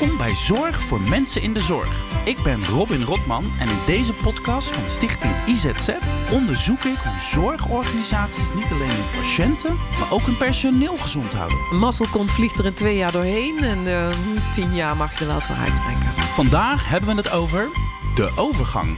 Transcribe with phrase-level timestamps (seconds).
[0.00, 2.24] Welkom bij Zorg voor Mensen in de Zorg.
[2.24, 5.88] Ik ben Robin Rotman en in deze podcast van Stichting IZZ
[6.32, 11.58] onderzoek ik hoe zorgorganisaties niet alleen hun patiënten, maar ook hun personeel gezond houden.
[11.78, 14.08] Masselkont vliegt er in twee jaar doorheen en uh,
[14.52, 16.08] tien jaar mag je er wel voor uittrekken.
[16.16, 17.68] Vandaag hebben we het over
[18.14, 18.96] de overgang.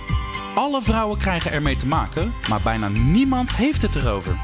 [0.55, 4.37] Alle vrouwen krijgen ermee te maken, maar bijna niemand heeft het erover.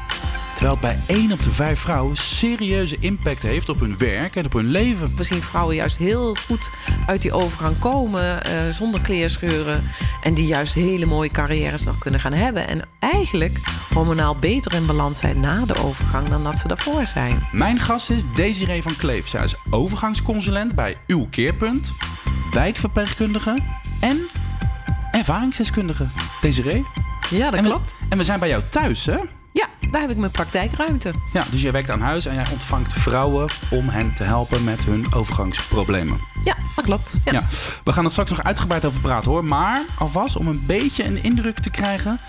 [0.59, 4.45] Terwijl het bij 1 op de 5 vrouwen serieuze impact heeft op hun werk en
[4.45, 5.15] op hun leven.
[5.15, 6.69] We zien vrouwen juist heel goed
[7.07, 9.83] uit die overgang komen, uh, zonder kleerscheuren.
[10.21, 12.67] En die juist hele mooie carrières nog kunnen gaan hebben.
[12.67, 13.59] En eigenlijk
[13.93, 17.47] hormonaal beter in balans zijn na de overgang dan dat ze daarvoor zijn.
[17.51, 19.27] Mijn gast is Desiree van Kleef.
[19.27, 21.93] Zij is overgangsconsulent bij Uw Keerpunt,
[22.51, 23.57] wijkverpleegkundige
[23.99, 24.17] en
[25.11, 26.07] ervaringsdeskundige.
[26.41, 26.85] Desiree?
[27.29, 27.99] Ja, dat en klopt.
[28.09, 29.17] En we zijn bij jou thuis, hè?
[29.91, 31.13] Daar heb ik mijn praktijkruimte.
[31.33, 34.85] Ja, dus jij werkt aan huis en jij ontvangt vrouwen om hen te helpen met
[34.85, 36.19] hun overgangsproblemen.
[36.43, 37.19] Ja, dat klopt.
[37.23, 37.31] Ja.
[37.31, 37.45] ja.
[37.83, 39.45] We gaan er straks nog uitgebreid over praten hoor.
[39.45, 42.19] Maar alvast om een beetje een indruk te krijgen.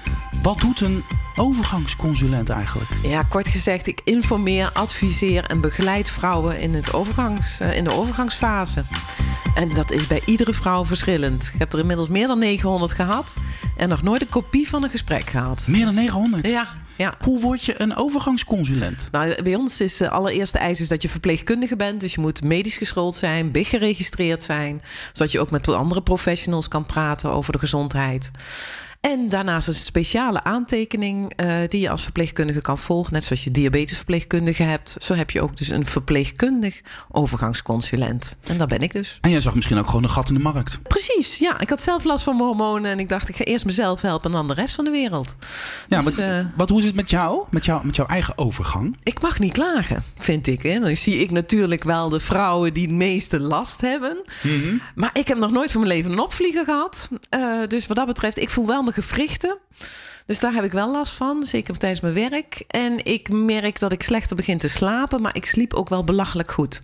[0.43, 1.03] Wat doet een
[1.35, 2.91] overgangsconsulent eigenlijk?
[3.03, 8.85] Ja, kort gezegd, ik informeer, adviseer en begeleid vrouwen in, het overgangs, in de overgangsfase.
[9.55, 11.51] En dat is bij iedere vrouw verschillend.
[11.53, 13.37] Ik heb er inmiddels meer dan 900 gehad
[13.77, 15.65] en nog nooit een kopie van een gesprek gehad.
[15.69, 16.47] Meer dan 900?
[16.47, 16.69] Ja,
[17.01, 17.15] ja.
[17.21, 19.09] Hoe word je een overgangsconsulent?
[19.11, 22.01] Nou, bij ons is de allereerste eis is dat je verpleegkundige bent.
[22.01, 24.83] Dus je moet medisch geschoold zijn, BIG geregistreerd zijn.
[25.13, 28.31] Zodat je ook met andere professionals kan praten over de gezondheid.
[29.01, 33.13] En daarnaast is een speciale aantekening uh, die je als verpleegkundige kan volgen.
[33.13, 34.97] Net zoals je diabetesverpleegkundige hebt.
[34.99, 38.37] Zo heb je ook dus een verpleegkundig overgangsconsulent.
[38.47, 39.19] En dat ben ik dus.
[39.21, 40.83] En jij zag misschien ook gewoon een gat in de markt.
[40.83, 41.61] Precies, ja.
[41.61, 42.91] Ik had zelf last van mijn hormonen.
[42.91, 45.37] En ik dacht, ik ga eerst mezelf helpen en dan de rest van de wereld.
[45.89, 47.45] Ja, dus, wat, uh, wat, hoe is het met jou?
[47.51, 47.87] Met, jou?
[47.87, 48.97] met jouw eigen overgang?
[49.03, 50.63] Ik mag niet klagen, vind ik.
[50.63, 50.81] Hè.
[50.81, 54.19] Dan zie ik natuurlijk wel de vrouwen die het meeste last hebben.
[54.43, 54.81] Mm -hmm.
[54.95, 57.09] Maar ik heb nog nooit van mijn leven een opvlieger gehad.
[57.35, 59.59] Uh, dus wat dat betreft, ik voel wel mijn gewrichten.
[60.27, 62.65] Dus daar heb ik wel last van, zeker tijdens mijn werk.
[62.67, 66.51] En ik merk dat ik slechter begin te slapen, maar ik sliep ook wel belachelijk
[66.51, 66.83] goed.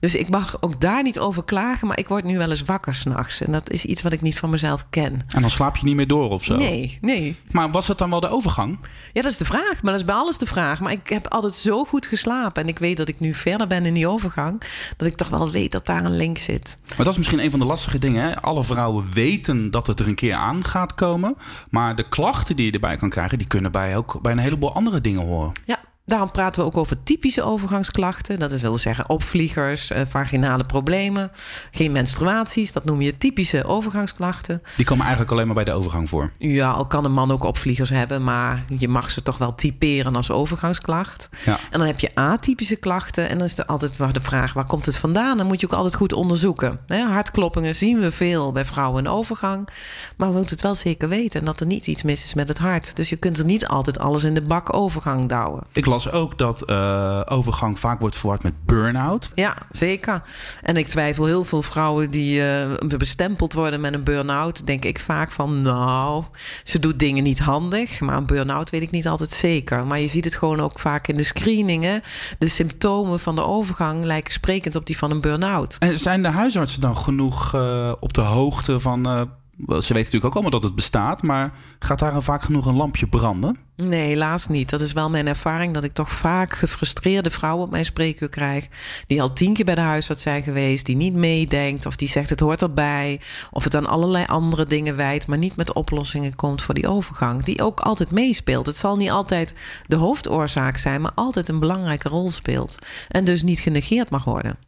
[0.00, 2.94] Dus ik mag ook daar niet over klagen, maar ik word nu wel eens wakker
[2.94, 3.40] s'nachts.
[3.40, 5.18] En dat is iets wat ik niet van mezelf ken.
[5.28, 6.56] En dan slaap je niet meer door of zo?
[6.56, 7.36] Nee, nee.
[7.50, 8.78] Maar was het dan wel de overgang?
[9.12, 9.82] Ja, dat is de vraag.
[9.82, 10.80] Maar dat is bij alles de vraag.
[10.80, 12.62] Maar ik heb altijd zo goed geslapen.
[12.62, 14.62] En ik weet dat ik nu verder ben in die overgang.
[14.96, 16.78] Dat ik toch wel weet dat daar een link zit.
[16.86, 18.22] Maar dat is misschien een van de lastige dingen.
[18.22, 18.40] Hè?
[18.40, 21.36] Alle vrouwen weten dat het er een keer aan gaat komen.
[21.70, 24.74] Maar de klachten die je erbij kan krijgen, die kunnen bij ook bij een heleboel
[24.74, 25.52] andere dingen horen.
[25.64, 28.38] Ja, Daarom praten we ook over typische overgangsklachten.
[28.38, 31.30] Dat is wil zeggen opvliegers, uh, vaginale problemen,
[31.70, 32.72] geen menstruaties.
[32.72, 34.62] Dat noem je typische overgangsklachten.
[34.76, 36.30] Die komen eigenlijk alleen maar bij de overgang voor.
[36.38, 40.16] Ja, al kan een man ook opvliegers hebben, maar je mag ze toch wel typeren
[40.16, 41.28] als overgangsklacht.
[41.44, 41.58] Ja.
[41.70, 43.28] En dan heb je atypische klachten.
[43.28, 45.36] En dan is er altijd de vraag: waar komt het vandaan?
[45.36, 46.80] Dan moet je ook altijd goed onderzoeken.
[46.86, 49.68] Hartkloppingen zien we veel bij vrouwen in overgang.
[50.16, 52.58] Maar we moeten het wel zeker weten dat er niet iets mis is met het
[52.58, 52.96] hart.
[52.96, 55.62] Dus je kunt er niet altijd alles in de bak overgang douwen.
[55.72, 59.30] Ik las ook dat uh, overgang vaak wordt verward met burn-out.
[59.34, 60.22] Ja, zeker.
[60.62, 64.66] En ik twijfel heel veel vrouwen die uh, bestempeld worden met een burn-out.
[64.66, 66.24] Denk ik vaak van, nou,
[66.64, 68.00] ze doet dingen niet handig.
[68.00, 69.86] Maar een burn-out weet ik niet altijd zeker.
[69.86, 72.02] Maar je ziet het gewoon ook vaak in de screeningen.
[72.38, 75.76] De symptomen van de overgang lijken sprekend op die van een burn-out.
[75.78, 80.32] En zijn de huisartsen dan genoeg uh, op de hoogte van ze weten natuurlijk ook
[80.32, 83.56] allemaal dat het bestaat, maar gaat daar vaak genoeg een lampje branden?
[83.76, 84.70] Nee, helaas niet.
[84.70, 88.68] Dat is wel mijn ervaring dat ik toch vaak gefrustreerde vrouwen op mijn spreekuur krijg.
[89.06, 92.30] Die al tien keer bij de huisarts zijn geweest, die niet meedenkt of die zegt
[92.30, 93.20] het hoort erbij.
[93.50, 97.42] Of het aan allerlei andere dingen wijt, maar niet met oplossingen komt voor die overgang.
[97.42, 98.66] Die ook altijd meespeelt.
[98.66, 99.54] Het zal niet altijd
[99.86, 102.78] de hoofdoorzaak zijn, maar altijd een belangrijke rol speelt.
[103.08, 104.58] En dus niet genegeerd mag worden.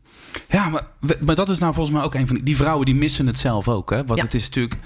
[0.48, 0.82] Ja, maar,
[1.24, 3.38] maar dat is nou volgens mij ook een van die, die vrouwen die missen het
[3.38, 3.90] zelf ook.
[3.90, 4.04] Hè?
[4.04, 4.24] Want Ja.
[4.24, 4.76] het is natuurlijk.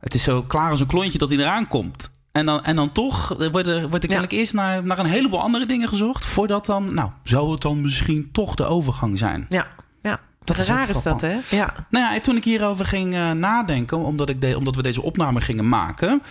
[0.00, 2.10] Het is zo klaar als een klontje dat hij eraan komt.
[2.32, 5.40] En dan, en dan toch wordt er, wordt er kennelijk eerst naar, naar een heleboel
[5.40, 6.24] andere dingen gezocht.
[6.24, 9.46] Voordat dan, nou, zou het dan misschien toch de overgang zijn?
[9.48, 9.66] Ja,
[10.02, 10.20] ja.
[10.44, 11.38] Dat is raar is dat, hè?
[11.50, 11.86] Ja.
[11.90, 15.40] Nou ja, toen ik hierover ging uh, nadenken, omdat, ik de, omdat we deze opname
[15.40, 16.22] gingen maken,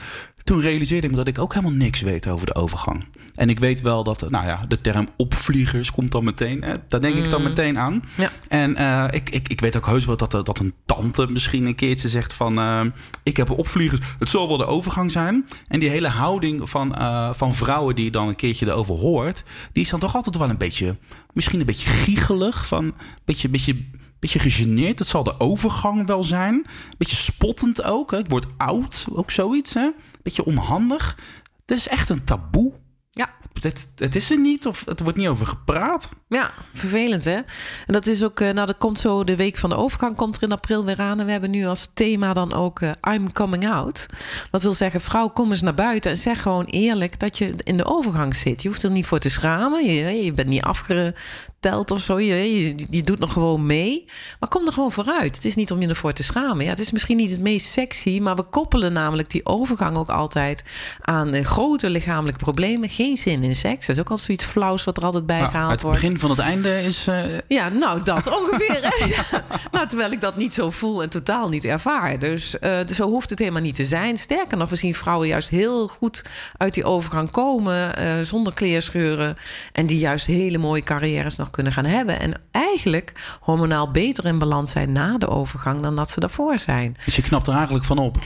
[0.46, 3.06] toen realiseerde ik me dat ik ook helemaal niks weet over de overgang.
[3.36, 6.62] En ik weet wel dat, nou ja, de term opvliegers komt dan meteen.
[6.62, 7.24] Hè, daar denk mm.
[7.24, 8.04] ik dan meteen aan.
[8.18, 8.32] Ja.
[8.48, 11.76] En uh, ik, ik, ik weet ook heus wel dat, dat een tante misschien een
[11.76, 12.60] keertje zegt van...
[12.60, 12.82] Uh,
[13.24, 15.46] ik heb opvliegers, het zal wel de overgang zijn.
[15.68, 19.44] En die hele houding van, uh, van vrouwen die dan een keertje erover hoort...
[19.72, 20.98] die is dan toch altijd wel een beetje,
[21.34, 22.68] misschien een beetje giegelig.
[22.68, 22.94] Van, een
[23.26, 23.86] beetje, beetje,
[24.20, 25.00] beetje gegeneerd.
[25.00, 26.66] Het zal de overgang wel zijn.
[26.98, 28.12] Beetje spottend ook.
[28.12, 28.18] Hè.
[28.18, 29.74] Ik word oud, ook zoiets.
[29.74, 29.90] Hè.
[30.24, 31.18] Beetje onhandig.
[31.66, 32.74] Het is echt een taboe.
[33.12, 33.34] Ja.
[33.62, 36.12] Het, het is er niet of het wordt niet over gepraat.
[36.28, 37.36] Ja, vervelend hè.
[37.86, 40.38] En dat is ook, eh, nou dat komt zo, de week van de overgang komt
[40.38, 41.20] er in april weer aan.
[41.20, 44.06] En we hebben nu als thema dan ook uh, I'm coming out.
[44.52, 47.78] Dat wil zeggen, vrouw kom eens naar buiten en zeg gewoon eerlijk dat je in
[47.78, 48.62] de overgang zit.
[48.62, 49.86] Je hoeft er niet voor te schamen.
[49.86, 50.64] Je, je bent niet
[51.74, 52.20] of zo.
[52.20, 54.06] Je, je, je, doet nog gewoon mee.
[54.40, 55.36] Maar kom er gewoon vooruit.
[55.36, 56.64] Het is niet om je ervoor te schamen.
[56.66, 60.10] Ja, het is misschien niet het meest sexy, maar we koppelen namelijk die overgang ook
[60.10, 60.64] altijd
[61.02, 62.90] aan uh, grote lichamelijke problemen.
[62.90, 63.86] Geen zin in seks.
[63.88, 66.02] Dat is ook al zoiets flauws wat er altijd bij Nou, gehaald het wordt.
[66.02, 67.08] begin van het einde is...
[67.08, 68.80] eh, Ja, nou, dat ongeveer.
[68.82, 69.06] hè.
[69.16, 69.24] Ja.
[69.72, 72.20] Nou, terwijl ik dat niet zo voel en totaal niet ervaar.
[72.20, 74.18] Dus, eh, dus zo hoeft het helemaal niet te zijn.
[74.18, 76.24] Sterker nog, we zien vrouwen juist heel goed
[76.58, 77.96] uit die overgang komen...
[77.98, 79.38] eh, zonder kleerscheuren.
[79.72, 82.20] En die juist hele mooie carrières nog kunnen gaan hebben.
[82.20, 85.82] En eigenlijk hormonaal beter in balans zijn na de overgang...
[85.82, 86.98] dan dat ze daarvoor zijn.
[87.06, 88.18] dus je knapt er eigenlijk van op.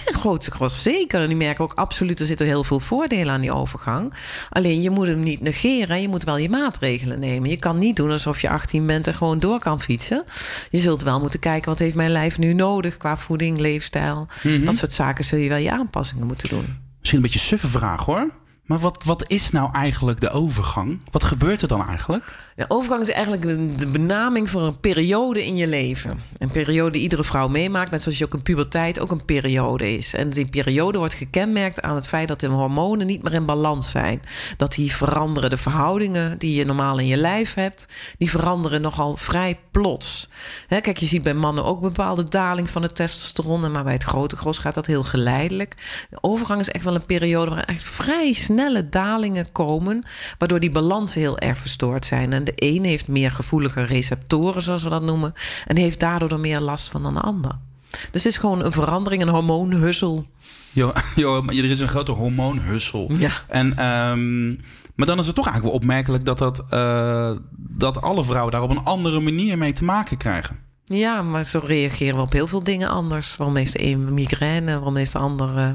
[0.52, 1.22] Gros zeker.
[1.22, 4.14] En die merken ook absoluut, er zitten heel veel voordelen aan die overgang.
[4.50, 6.02] Alleen je moet hem niet negeren.
[6.02, 7.50] Je moet wel je maatregelen nemen.
[7.50, 10.24] Je kan niet doen alsof je 18 bent en gewoon door kan fietsen.
[10.72, 14.28] Je zult wel moeten kijken, wat heeft mijn lijf nu nodig qua voeding, leefstijl.
[14.64, 16.66] Dat soort zaken zul je wel je aanpassingen moeten doen.
[17.00, 18.30] Misschien een beetje suffe vraag hoor.
[18.70, 21.00] Maar wat, wat is nou eigenlijk de overgang?
[21.12, 22.36] Wat gebeurt er dan eigenlijk?
[22.56, 23.42] De overgang is eigenlijk
[23.80, 26.20] de- benaming voor een periode in je leven.
[26.38, 29.98] Een periode die iedere vrouw meemaakt, net zoals je ook een puberteit ook een periode
[29.98, 30.14] is.
[30.14, 33.90] En die periode wordt gekenmerkt aan het feit dat de hormonen niet meer in balans
[33.90, 34.22] zijn.
[34.58, 37.86] Dat die veranderen, de verhoudingen die je normaal in je lijf hebt,
[38.18, 40.30] die veranderen nogal vrij plots.
[40.68, 44.36] Kijk, je ziet bij mannen ook bepaalde daling van het testosteron, maar bij het grote
[44.36, 45.76] gros gaat dat heel geleidelijk.
[46.10, 50.04] De overgang is echt wel een periode waar echt vrij snelle dalingen komen,
[50.38, 52.34] waardoor die balansen heel erg verstoord zijn.
[52.34, 55.34] En de een heeft meer gevoelige receptoren, zoals we dat noemen,
[55.68, 57.52] en heeft daardoor er meer last van dan de ander.
[57.90, 60.26] Dus het is gewoon een verandering, een hormoonhussel.
[60.72, 63.12] Jo, jo, maar er is een grote hormoonhussel.
[63.18, 63.30] Ja.
[63.48, 64.50] En, ehm,
[64.96, 68.62] maar dan is het toch eigenlijk wel opmerkelijk dat, dat, eh, dat alle vrouwen daar
[68.62, 70.60] op een andere manier mee te maken krijgen.
[70.86, 73.36] Ja, maar zo reageren we op heel veel dingen anders.
[73.38, 75.72] Waarom heeft de een migraine, waarom heeft de ander eh,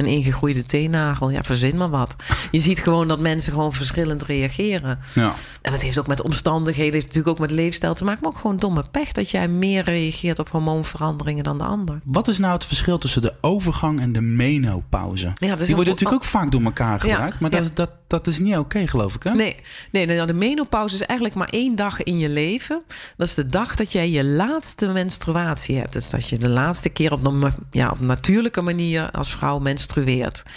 [0.00, 1.30] een ingegroeide teennagel?
[1.30, 2.16] Ja, verzin maar wat.
[2.50, 4.98] Je ziet gewoon dat mensen gewoon verschillend reageren.
[5.14, 5.32] Ja.
[5.62, 8.20] En dat heeft ook met omstandigheden, heeft natuurlijk ook met leefstijl te maken.
[8.22, 11.98] Maar ook gewoon domme pech dat jij meer reageert op hormoonveranderingen dan de ander.
[12.04, 15.32] Wat is nou het verschil tussen de overgang en de menopauze?
[15.36, 17.60] Ja, Die worden natuurlijk ook vaak door elkaar gebruikt, maar ja.
[17.60, 19.22] dat, dat, dat is niet oké, geloof ik.
[19.22, 19.34] Hè?
[19.34, 19.56] Nee,
[19.92, 22.82] nee, nou, de menopauze is eigenlijk maar één dag in je leven.
[23.16, 25.92] Dat is de dag dat jij je laatste menstruatie hebt.
[25.92, 29.88] Dus dat je de laatste keer op, ja, op natuurlijke manier als vrouw menstrueert.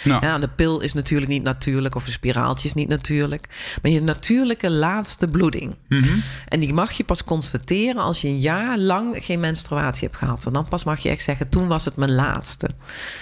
[0.04, 0.26] Nou.
[0.26, 3.76] Ja, de pil is natuurlijk niet natuurlijk of een spiraaltje is niet natuurlijk.
[3.82, 5.74] Maar je natuurlijke laatste bloeding.
[6.48, 10.46] En die mag je pas constateren als je een jaar lang geen menstruatie hebt gehad.
[10.46, 12.68] En dan pas mag je echt zeggen, toen was het mijn laatste.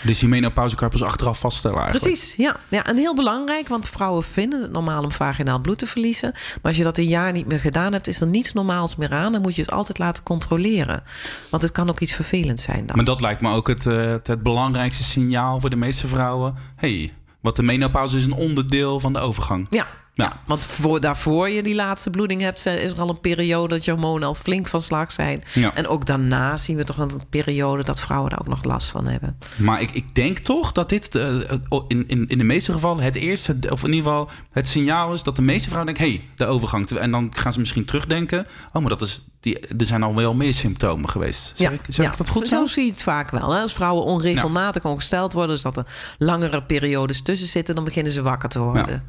[0.02, 2.06] Dus die menopauze kan je pas achteraf vaststellen eigenlijk.
[2.06, 2.56] Precies, ja.
[2.68, 2.84] ja.
[2.86, 6.30] En heel belangrijk, want vrouwen vinden het normaal om vaginaal bloed te verliezen.
[6.32, 9.12] Maar als je dat een jaar niet meer gedaan hebt, is er niets normaals meer
[9.12, 9.32] aan.
[9.32, 11.02] Dan moet je het altijd laten controleren.
[11.50, 12.96] Want het kan ook iets vervelends zijn dan.
[12.96, 16.54] Maar dat lijkt me ook het, eh, het, het belangrijkste signaal voor de meeste vrouwen.
[16.76, 19.66] hey, wat de menopauze is een onderdeel van de overgang.
[19.70, 19.86] Ja.
[20.14, 20.40] Ja.
[20.46, 23.84] Want voor, daarvoor je die laatste bloeding hebt, eh, is er al een periode dat
[23.84, 25.42] je hormonen al flink van slag zijn.
[25.54, 25.74] Ja.
[25.74, 29.08] En ook daarna zien we toch een periode dat vrouwen daar ook nog last van
[29.08, 29.38] hebben.
[29.56, 33.04] Maar ik, ik denk toch dat dit eh, het- in, in, in de meeste gevallen
[33.04, 36.18] het eerste, of in ieder geval het signaal is dat de meeste vrouwen denken: hé,
[36.18, 36.90] hey, de overgang.
[36.90, 40.34] En dan gaan ze misschien terugdenken: oh, maar dat is, die, er zijn al wel
[40.34, 41.52] meer symptomen geweest.
[41.54, 42.66] Zeg, ik, zeg ik dat goed Zo zo?
[42.66, 43.50] zie je het vaak wel.
[43.52, 43.60] Hè?
[43.60, 45.86] Als vrouwen onregelmatig ongesteld worden, dus dat er
[46.18, 49.04] langere periodes tussen zitten, dan beginnen ze wakker te worden.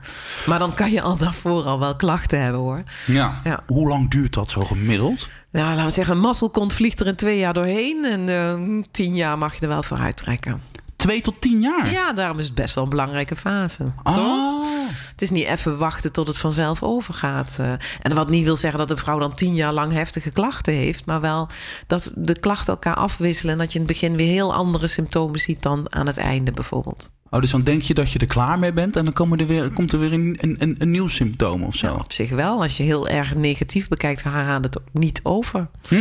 [0.45, 2.83] Maar dan kan je al daarvoor al wel klachten hebben hoor.
[3.05, 3.41] Ja.
[3.43, 3.61] Ja.
[3.67, 5.29] Hoe lang duurt dat zo gemiddeld?
[5.51, 8.05] Nou, laten we zeggen, een mazzelkont vliegt er in twee jaar doorheen.
[8.05, 10.61] En eh, tien jaar mag je er wel voor uittrekken.
[10.95, 11.91] Twee tot tien jaar.
[11.91, 13.91] Ja, daarom is het best wel een belangrijke fase.
[14.03, 14.67] Toch?
[15.13, 17.57] Het is niet even wachten tot het vanzelf overgaat.
[17.59, 17.71] eh.
[18.01, 21.05] en wat niet wil zeggen dat een vrouw dan tien jaar lang heftige klachten heeft.
[21.05, 21.49] Maar wel
[21.87, 23.53] dat de klachten elkaar afwisselen.
[23.53, 26.51] En dat je in het begin weer heel andere symptomen ziet dan aan het einde
[26.51, 27.11] bijvoorbeeld.
[27.33, 29.47] Oh, dus dan denk je dat je er klaar mee bent en dan komen er
[29.47, 31.93] weer, komt er weer een, een, een, nieuw symptoom of zo.
[31.93, 32.61] Op zich wel.
[32.61, 35.67] Als je heel erg negatief bekijkt, gaat het ook niet over.
[35.87, 35.95] Hm.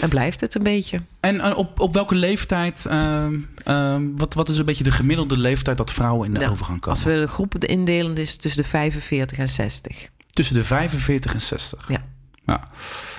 [0.00, 1.00] En blijft het een beetje.
[1.20, 5.36] En eh, op, op welke leeftijd, ehm, ehm, wat, wat is een beetje de gemiddelde
[5.36, 6.98] leeftijd dat vrouwen in de Nou, overgang komen?
[6.98, 10.08] Als we de groepen indelen, is het tussen de 45 en 60.
[10.30, 11.84] Tussen de 45 en 60.
[11.88, 12.04] Ja.
[12.46, 12.68] Ja.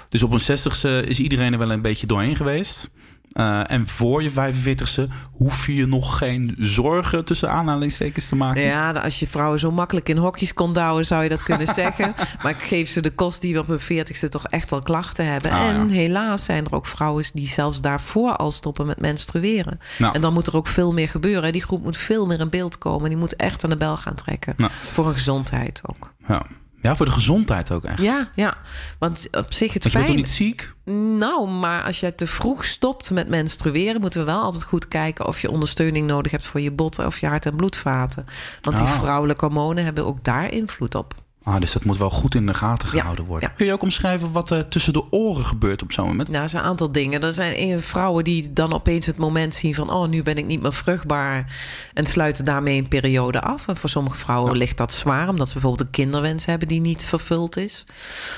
[0.09, 2.89] Dus op een 60ste is iedereen er wel een beetje doorheen geweest.
[3.33, 8.61] Uh, en voor je 45ste hoef je nog geen zorgen tussen aanhalingstekens te maken.
[8.61, 12.13] Ja, als je vrouwen zo makkelijk in hokjes kon douwen, zou je dat kunnen zeggen.
[12.43, 15.25] Maar ik geef ze de kost die we op hun 40ste toch echt wel klachten
[15.25, 15.51] hebben.
[15.51, 15.93] Ah, en ja.
[15.93, 19.79] helaas zijn er ook vrouwen die zelfs daarvoor al stoppen met menstrueren.
[19.97, 20.13] Nou.
[20.13, 21.51] En dan moet er ook veel meer gebeuren.
[21.51, 23.09] Die groep moet veel meer in beeld komen.
[23.09, 24.53] Die moet echt aan de bel gaan trekken.
[24.57, 24.71] Nou.
[24.79, 26.13] Voor een gezondheid ook.
[26.27, 26.45] Ja.
[26.83, 28.01] Ja, voor de gezondheid ook echt.
[28.01, 28.53] Ja, ja.
[28.99, 30.73] Want op zich het je wordt toch niet ziek?
[31.17, 35.27] Nou, maar als je te vroeg stopt met menstrueren, moeten we wel altijd goed kijken
[35.27, 38.25] of je ondersteuning nodig hebt voor je botten of je hart- en bloedvaten.
[38.61, 38.99] Want die Ah.
[38.99, 41.15] vrouwelijke hormonen hebben ook daar invloed op.
[41.45, 43.49] Ah, dus dat moet wel goed in de gaten Ja, gehouden worden.
[43.49, 43.55] ja.
[43.55, 46.29] Kun je ook omschrijven wat er tussen de oren gebeurt op zo'n moment?
[46.29, 47.21] Nou, er zijn een aantal dingen.
[47.23, 49.89] Er zijn eh, vrouwen die dan opeens het moment zien van...
[49.89, 51.55] oh, nu ben ik niet meer vruchtbaar...
[51.93, 53.67] en sluiten daarmee een periode af.
[53.67, 55.29] En voor sommige vrouwen ligt dat zwaar...
[55.29, 57.85] omdat ze bijvoorbeeld een kinderwens hebben die niet vervuld is.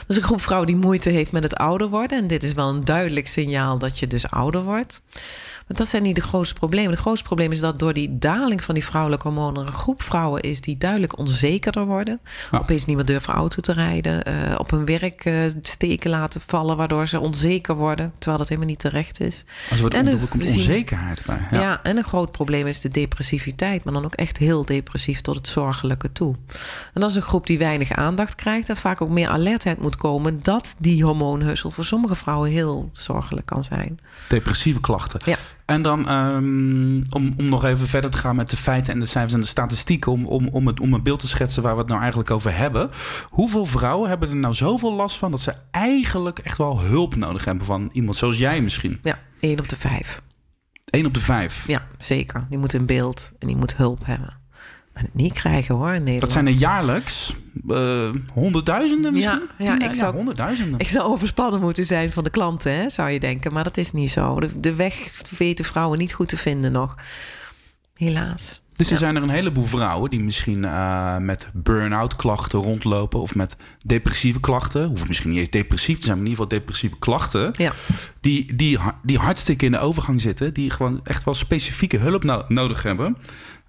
[0.08, 2.18] Dus een groep vrouwen die moeite heeft met het ouder worden.
[2.18, 5.02] En dit is wel een duidelijk signaal dat je dus ouder wordt.
[5.68, 6.92] Maar dat zijn niet de grootste problemen.
[6.92, 9.62] Het grootste probleem is dat door die daling van die vrouwelijke hormonen...
[9.62, 12.20] er een groep vrouwen is die duidelijk onzekerder worden.
[12.52, 12.58] Ja.
[12.58, 14.24] Opeens niet meer durven auto te rijden.
[14.24, 16.78] eh, op hun werk eh, steken laten vallen...
[16.78, 18.12] waardoor ze onzeker worden.
[18.18, 19.46] Terwijl dat helemaal niet terecht is.
[19.72, 21.48] Als wordt En er komt zien- onzekerheid bij.
[21.52, 21.60] Ja.
[21.62, 21.84] Ja.
[21.84, 23.84] en een groot probleem is de depressiviteit.
[23.84, 26.36] Maar dan ook echt heel depressief tot het zorgelijke toe.
[26.94, 28.70] En dat is een groep die weinig aandacht krijgt...
[28.70, 30.40] en vaak ook meer alertheid moet komen...
[30.44, 34.00] dat die hormoonhussel voor sommige vrouwen heel zorgelijk kan zijn.
[34.28, 35.20] Depressieve klachten.
[35.26, 35.36] Ja.
[35.66, 39.06] En dan ehm, om, om nog even verder te gaan met de feiten en de
[39.06, 40.12] cijfers en de statistieken.
[40.12, 42.58] Om, om, om, het, om een beeld te schetsen waar we het nou eigenlijk over
[42.58, 42.90] hebben.
[43.30, 47.46] Hoeveel vrouwen hebben er nou zoveel last van dat ze eigenlijk echt wel hulp nodig
[47.46, 49.00] hebben van iemand zoals jij misschien?
[49.04, 50.22] Ja, één op de vijf.
[50.86, 51.68] Eén op de vijf.
[51.68, 52.46] Ja, zeker.
[52.50, 54.38] Die moet in beeld en die moet hulp hebben.
[54.96, 56.22] Maar het niet krijgen hoor in Nederland.
[56.22, 57.36] Dat zijn er jaarlijks
[57.70, 59.50] eh, honderdduizenden misschien?
[59.58, 60.80] Ja, ja, ik zou- honderdduizenden.
[60.80, 63.54] Ik zou overspannen moeten zijn van de klanten, hè, zou je denken.
[63.54, 64.40] Maar dat is niet zo.
[64.40, 66.96] De, de weg weten vrouwen niet goed te vinden nog.
[67.96, 68.62] Helaas.
[68.74, 69.00] Dus er Ja.
[69.00, 74.40] zijn er een heleboel vrouwen die misschien eh, met burn-out klachten rondlopen of met depressieve
[74.40, 74.86] klachten.
[74.88, 77.52] Hoeven misschien niet eens depressief te zijn, maar in ieder geval depressieve klachten.
[77.58, 77.72] Ja,
[78.20, 82.44] Die, die, die hartstikke in de overgang zitten, die gewoon echt wel specifieke hulp no-
[82.48, 83.18] nodig hebben.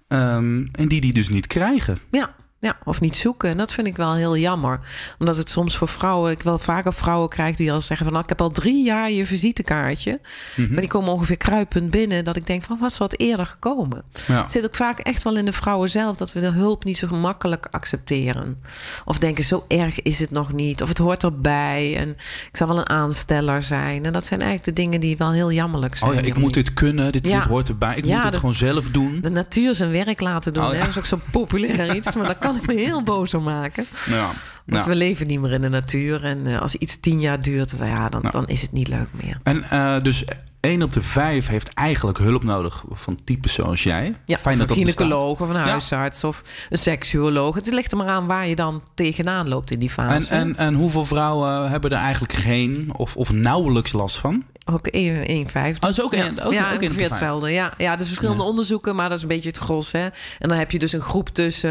[0.07, 1.97] Ehm, en die die dus niet krijgen.
[2.11, 2.35] ja.
[2.59, 3.49] Ja, of niet zoeken.
[3.49, 4.79] En dat vind ik wel heel jammer.
[5.19, 6.31] Omdat het soms voor vrouwen...
[6.31, 8.13] Ik wel vaker vrouwen krijg die al zeggen van...
[8.13, 10.19] Nou, ik heb al drie jaar je visitekaartje.
[10.55, 10.71] Mhm.
[10.71, 12.23] Maar die komen ongeveer kruipend binnen.
[12.23, 14.03] Dat ik denk van, was wat eerder gekomen.
[14.27, 14.41] Ja.
[14.41, 16.15] Het zit ook vaak echt wel in de vrouwen zelf...
[16.15, 18.57] dat we de hulp niet zo gemakkelijk accepteren.
[19.05, 20.81] Of denken, zo erg is het nog niet.
[20.81, 21.95] Of het hoort erbij.
[21.97, 22.09] En
[22.49, 24.05] ik zal wel een aansteller zijn.
[24.05, 26.09] En dat zijn eigenlijk de dingen die wel heel jammerlijk zijn.
[26.11, 27.39] Oh ja, ik moet dit kunnen, dit, Ja.
[27.39, 27.95] dit hoort erbij.
[27.95, 29.21] Ik Ja, moet het dat- gewoon zelf doen.
[29.21, 30.63] De natuur zijn werk laten doen.
[30.63, 30.79] Oh, hè?
[30.79, 32.15] Dat is ook zo'n populair iets.
[32.15, 33.85] Maar daar kan ik me heel boos om maken.
[34.05, 34.29] Ja.
[34.65, 34.89] Want Ja.
[34.89, 36.23] we leven niet meer in de natuur.
[36.23, 38.29] En eh, als iets tien jaar duurt, ja, dan, Ja.
[38.29, 39.37] dan is het niet leuk meer.
[39.43, 40.23] En eh, dus
[40.59, 44.15] één op de vijf heeft eigenlijk hulp nodig van types zoals jij.
[44.25, 47.55] Ja, Fijn dat een gynaecoloog of een huisarts of een seksuoloog.
[47.55, 50.35] Het ligt er maar aan waar je dan tegenaan loopt in die En, fase.
[50.35, 54.43] en, en hoeveel vrouwen hebben er eigenlijk geen of, of nauwelijks last van?
[54.71, 55.85] Ook 1 vijfde.
[55.85, 57.49] Oh, is ook ja, ook- ja, ook de ongeveer hetzelfde.
[57.51, 59.91] Ja, ja, er zijn verschillende onderzoeken, maar dat is een beetje het gros.
[59.91, 60.03] Hè?
[60.39, 61.69] En dan heb je dus een groep tussen.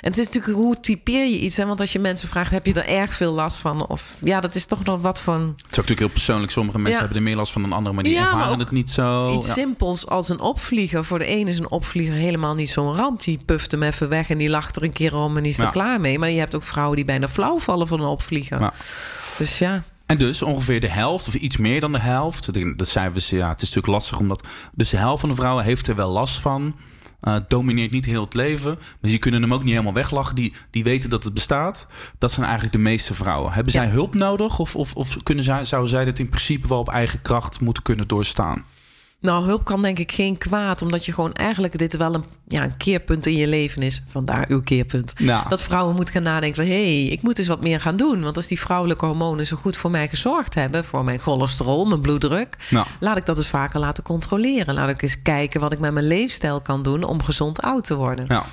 [0.00, 1.56] En het is natuurlijk hoe typeer je iets.
[1.56, 1.66] Hè?
[1.66, 3.86] Want als je mensen vraagt, heb je er erg veel last van?
[3.86, 6.52] Of ja, dat is toch nog wat van Het is ook natuurlijk heel persoonlijk.
[6.52, 7.04] Sommige mensen Ja.
[7.06, 9.32] hebben er meer last van dan anderen, maar die ervaren het niet zo.
[9.32, 11.04] iets simpels als een opvlieger.
[11.04, 13.22] Voor de ene is een opvlieger helemaal niet zo'n ramp.
[13.22, 15.58] Die puft hem even weg en die lacht er een keer om en die is
[15.58, 16.18] er klaar mee.
[16.18, 18.70] Maar je hebt ook vrouwen die bijna flauw vallen van een opvlieger.
[19.38, 22.52] Dus ja, En dus ongeveer de helft, of iets meer dan de helft.
[22.54, 24.46] de- Dat cijfers, ja, het is natuurlijk lastig omdat.
[24.74, 26.76] Dus de helft van de vrouwen heeft er wel last van.
[27.20, 28.78] Eh, domineert niet heel het leven.
[29.00, 30.34] Dus die kunnen hem ook niet helemaal weglachen.
[30.34, 31.86] Die, die weten dat het bestaat.
[32.18, 33.52] Dat zijn eigenlijk de meeste vrouwen.
[33.52, 33.82] Hebben Ja.
[33.82, 34.58] zij hulp nodig?
[34.58, 37.82] Of, of, of kunnen zij, zouden zij dit in principe wel op eigen kracht moeten
[37.82, 38.64] kunnen doorstaan?
[39.20, 42.62] Nou, hulp kan denk ik geen kwaad, omdat je gewoon eigenlijk dit wel een, ja,
[42.62, 44.02] een keerpunt in je leven is.
[44.06, 45.12] Vandaar uw keerpunt.
[45.16, 45.44] Ja.
[45.48, 46.72] Dat vrouwen moeten gaan nadenken van...
[46.72, 48.22] hé, hey, ik moet eens wat meer gaan doen.
[48.22, 50.84] Want als die vrouwelijke hormonen zo goed voor mij gezorgd hebben...
[50.84, 52.56] voor mijn cholesterol, mijn bloeddruk...
[52.70, 52.86] Nou.
[53.00, 54.74] laat ik dat dus vaker laten controleren.
[54.74, 57.02] Laat ik eens kijken wat ik met mijn leefstijl kan doen...
[57.02, 58.24] om gezond oud te worden.
[58.28, 58.44] Ja.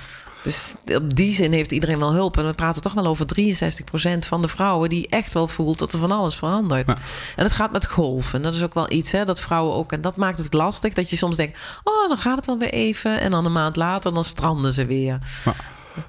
[0.44, 2.38] Dus op die zin heeft iedereen wel hulp.
[2.38, 5.92] En we praten toch wel over 63% van de vrouwen die echt wel voelt dat
[5.92, 6.88] er van alles verandert.
[6.88, 6.96] Ja.
[7.36, 8.42] En het gaat met golven.
[8.42, 9.92] Dat is ook wel iets, hè, dat vrouwen ook.
[9.92, 10.92] En dat maakt het lastig.
[10.92, 13.20] Dat je soms denkt, oh, dan gaat het wel weer even.
[13.20, 15.18] En dan een maand later, dan stranden ze weer.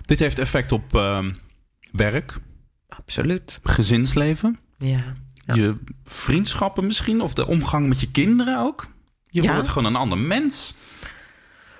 [0.06, 1.30] Dit heeft effect op ehm,
[1.92, 2.38] werk,
[2.88, 3.60] Absoluut.
[3.63, 5.04] gezinsleven, Ja.
[5.46, 5.54] Ja.
[5.54, 8.88] je vriendschappen misschien, of de omgang met je kinderen ook.
[9.27, 10.74] Je wordt gewoon een ander mens.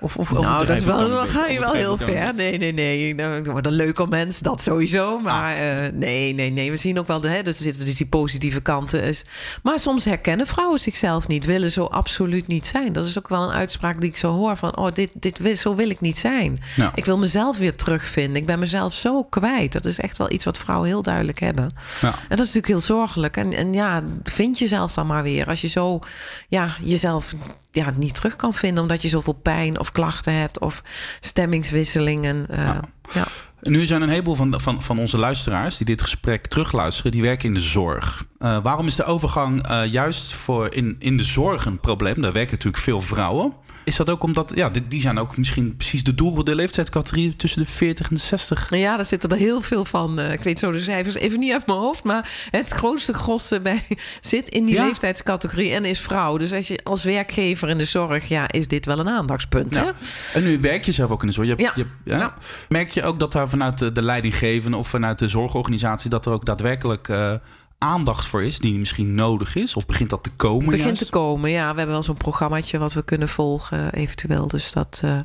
[0.00, 2.34] Of, of nou, dat is wel, dan ga je wel heel ver.
[2.34, 3.14] Nee, nee, nee.
[3.14, 5.20] Nou, Ik word een leuker mens, dat sowieso.
[5.20, 6.70] Maar eh, nee, nee, nee.
[6.70, 9.02] We zien ook wel, de, hè, er zitten dus die positieve kanten.
[9.02, 9.24] Is.
[9.62, 11.44] Maar soms herkennen vrouwen zichzelf niet.
[11.44, 12.92] Willen zo absoluut niet zijn.
[12.92, 14.56] Dat is ook wel een uitspraak die ik zo hoor.
[14.56, 16.60] Van, oh, dit, dit, wil- zo wil ik niet zijn.
[16.94, 18.36] Ik wil mezelf weer terugvinden.
[18.36, 19.72] Ik ben mezelf zo kwijt.
[19.72, 21.70] Dat is echt wel iets wat vrouwen heel duidelijk hebben.
[22.00, 22.08] Ja.
[22.08, 23.36] En dat is natuurlijk heel zorgelijk.
[23.36, 25.46] En, en ja, vind jezelf dan maar weer.
[25.46, 26.00] Als je zo
[26.48, 27.34] ja, jezelf
[27.76, 28.82] ja, niet terug kan vinden...
[28.82, 30.60] omdat je zoveel pijn of klachten hebt...
[30.60, 30.82] of
[31.20, 32.46] stemmingswisselingen.
[32.48, 32.78] eh,
[33.12, 33.26] ja.
[33.62, 37.22] En nu zijn een heleboel van, van, van onze luisteraars die dit gesprek terugluisteren, die
[37.22, 38.26] werken in de zorg.
[38.38, 42.22] Eh, waarom is de overgang eh, juist voor in, in de zorg een probleem?
[42.22, 43.52] Daar werken natuurlijk veel vrouwen.
[43.86, 47.36] Is dat ook omdat, ja, die, die zijn ook misschien precies de doel, de leeftijdscategorie
[47.36, 48.70] tussen de 40 en de 60?
[48.70, 50.18] Nou ja, daar zitten er heel veel van.
[50.18, 52.04] Eh, ik weet zo de cijfers even niet uit mijn hoofd.
[52.04, 53.82] Maar het grootste gros bij,
[54.20, 54.84] zit in die Ja.
[54.86, 56.36] leeftijdscategorie en is vrouw.
[56.36, 59.74] Dus als je als werkgever in de zorg, ja, is dit wel een aandachtspunt.
[59.74, 59.80] Hè?
[59.82, 59.92] Ja.
[60.34, 61.48] En nu werk je zelf ook in de zorg.
[61.48, 61.72] Je, Ja.
[62.04, 62.30] je.
[62.68, 66.10] Merk je ook dat daar vanuit de, de leidinggevende of vanuit de zorgorganisatie...
[66.10, 67.32] dat er ook daadwerkelijk eh,
[67.78, 69.74] aandacht voor is die misschien nodig is?
[69.74, 71.04] Of begint dat te komen begint juist?
[71.04, 71.50] te komen.
[71.50, 74.46] Ja, we hebben wel zo'n programmaatje wat we kunnen volgen, eventueel.
[74.46, 75.18] Dus dat, eh,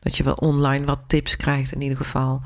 [0.00, 2.42] dat je wel online wat tips krijgt in ieder geval.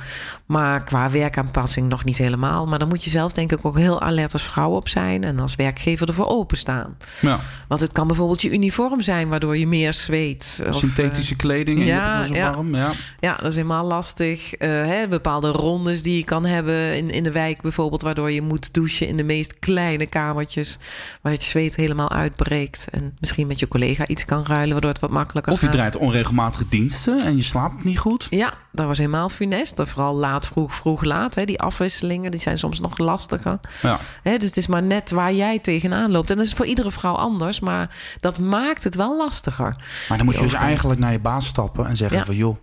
[0.47, 2.67] Maar qua werkaanpassing nog niet helemaal.
[2.67, 5.25] Maar dan moet je zelf denk ik ook heel alert als vrouw op zijn.
[5.25, 6.97] En als werkgever ervoor openstaan.
[7.21, 7.39] Ja.
[7.69, 10.63] Want het kan bijvoorbeeld je uniform zijn, waardoor je meer zweet.
[10.67, 12.51] Of, Synthetische kleding en ja, zo ja.
[12.51, 12.75] warm.
[12.75, 12.89] Ja.
[12.89, 14.55] eh, ja, dat is helemaal lastig.
[14.55, 18.03] Eh, hè, bepaalde rondes die je kan hebben in, in de wijk bijvoorbeeld...
[18.03, 20.79] waardoor je moet douchen in de meest kleine kamertjes...
[21.23, 22.87] waar het zweet helemaal uitbreekt.
[22.91, 24.73] En misschien met je collega iets kan ruilen...
[24.73, 25.75] waardoor het wat makkelijker Of je gaat.
[25.75, 28.27] draait onregelmatige diensten en je slaapt niet goed.
[28.31, 29.81] Ja, dat was helemaal funest.
[29.85, 31.35] Vooral laat, vroeg, vroeg, laat.
[31.35, 31.45] Hè.
[31.45, 33.61] Die afwisselingen die zijn soms nog lastiger.
[33.83, 33.99] Ja.
[34.23, 36.31] Hè, dus het is maar net waar jij tegenaan loopt.
[36.31, 37.61] En dat is voor iedere vrouw anders.
[37.61, 39.77] Maar dat maakt het wel lastiger.
[40.09, 42.25] Maar dan moet je dus eigenlijk naar je baas stappen en zeggen Ja.
[42.25, 42.37] van...
[42.37, 42.57] joh,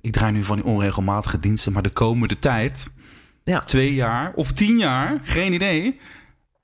[0.00, 1.72] ik draai nu van die onregelmatige diensten...
[1.72, 2.90] maar de komende tijd,
[3.48, 3.58] Ja.
[3.58, 5.98] twee jaar of tien jaar, geen idee...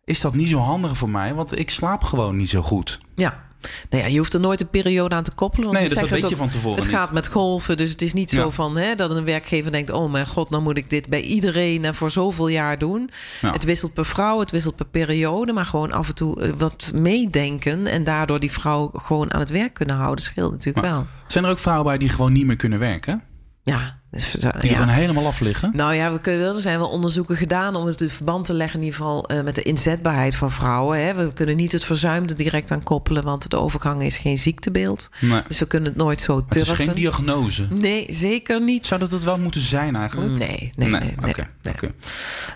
[0.04, 2.98] is dat niet zo handig voor mij, want ik slaap gewoon niet zo goed.
[3.16, 3.42] Ja.
[3.90, 5.64] Nou ja, je hoeft er nooit een periode aan te koppelen.
[5.66, 6.96] want Nee, dus dat weet je van tevoren Het niet.
[6.96, 8.40] gaat met golven, dus het is niet Ja.
[8.40, 11.20] zo van hè, dat een werkgever denkt: oh mijn god, dan moet ik dit bij
[11.20, 13.10] iedereen en voor zoveel jaar doen.
[13.40, 13.52] Ja.
[13.52, 16.92] Het wisselt per vrouw, het wisselt per periode, maar gewoon af en toe eh, wat
[16.94, 21.06] meedenken en daardoor die vrouw gewoon aan het werk kunnen houden, scheelt natuurlijk Maar- wel.
[21.26, 23.22] Zijn er ook vrouwen bij die gewoon niet meer kunnen werken?
[23.62, 24.76] Ja, dus, eh, Die ja.
[24.76, 25.72] gewoon helemaal af liggen?
[25.74, 28.78] Nou ja, we kunnen, er zijn wel onderzoeken gedaan om het in verband te leggen,
[28.80, 31.04] in ieder geval eh, met de inzetbaarheid van vrouwen.
[31.06, 31.14] Hè.
[31.14, 35.08] We kunnen niet het verzuimde direct aan koppelen, want de overgang is geen ziektebeeld.
[35.20, 35.40] Nee.
[35.48, 36.84] Dus we kunnen het nooit zo Het is turven.
[36.84, 37.66] geen diagnose.
[37.70, 38.86] Nee, zeker niet.
[38.86, 40.38] Zou dat het wel moeten zijn eigenlijk?
[40.38, 41.00] Nee, nee, nee.
[41.00, 41.74] nee, oké, nee.
[41.74, 41.92] oké.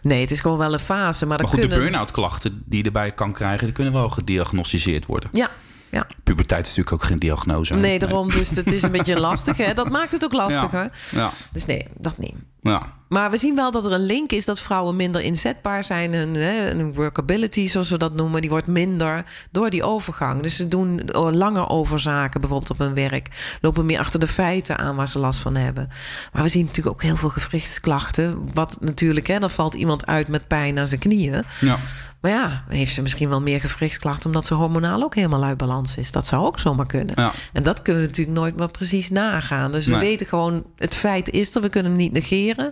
[0.02, 1.26] Nee, het is gewoon wel een fase.
[1.26, 1.78] Maar, Maar goed, de kunnen...
[1.84, 3.64] burn-out klachten die je erbij kan krijgen...
[3.64, 5.30] die kunnen wel gediagnosticeerd worden.
[5.32, 5.50] Ja,
[5.90, 6.06] ja.
[6.24, 7.74] Puberteit is natuurlijk ook geen diagnose.
[7.74, 8.30] Nee, daarom.
[8.30, 9.56] Dus het is een beetje lastig.
[9.56, 9.74] Hè?
[9.74, 10.90] Dat maakt het ook lastiger.
[11.10, 12.34] Ja, Dus nee, dat niet.
[12.60, 12.96] ja.
[13.08, 16.14] Maar we zien wel dat er een link is dat vrouwen minder inzetbaar zijn.
[16.14, 20.42] Hun, hè, hun workability, zoals we dat noemen, die wordt minder door die overgang.
[20.42, 23.28] Dus ze doen langer over zaken, bijvoorbeeld op hun werk.
[23.60, 25.88] Lopen meer achter de feiten aan waar ze last van hebben.
[26.32, 28.48] Maar we zien natuurlijk ook heel veel gewrichtsklachten.
[28.52, 31.42] Wat natuurlijk, hè, dan valt iemand uit met pijn aan zijn knieën.
[31.60, 31.76] ja.
[32.20, 34.26] Maar ja, heeft ze misschien wel meer gewrichtsklachten...
[34.26, 36.12] omdat ze hormonaal ook helemaal uit balans is.
[36.12, 37.14] Dat zou ook zomaar kunnen.
[37.14, 37.32] Ja.
[37.52, 39.72] En dat kunnen we natuurlijk nooit meer precies nagaan.
[39.72, 41.62] Dus we weten gewoon, het feit is er.
[41.62, 42.64] We kunnen hem niet negeren.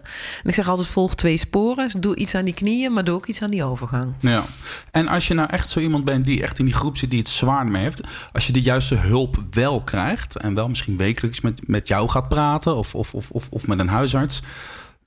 [0.43, 1.91] En ik zeg altijd, volg twee sporen.
[2.01, 4.15] Doe iets aan die knieën, maar doe ook iets aan die overgang.
[4.21, 4.45] Ja,
[4.91, 7.19] en als je nou echt zo iemand bent die echt in die groep zit die
[7.19, 8.01] het zwaar mee heeft,
[8.33, 12.29] als je de juiste hulp wel krijgt en wel misschien wekelijks met, met jou gaat
[12.29, 14.43] praten of, of, of, of, of met een huisarts,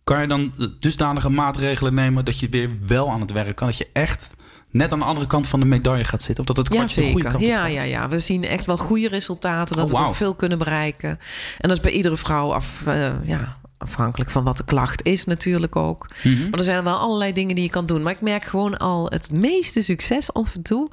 [0.09, 3.77] kan je dan dusdanige maatregelen nemen dat je weer wel aan het werk kan, dat
[3.77, 4.29] je echt
[4.69, 7.01] net aan de andere kant van de medaille gaat zitten, of dat het Ja, kwartje
[7.01, 9.75] de goede kant Ja, ja, ja, we zien echt wel goede resultaten.
[9.75, 11.09] Dat Oh, we veel kunnen bereiken.
[11.57, 15.25] En dat is bij iedere vrouw af, eh, ja, afhankelijk van wat de klacht is
[15.25, 16.07] natuurlijk ook.
[16.23, 16.49] Mhm.
[16.49, 18.01] Maar er zijn wel allerlei dingen die je kan doen.
[18.01, 20.89] Maar ik merk gewoon al het meeste succes af en toe...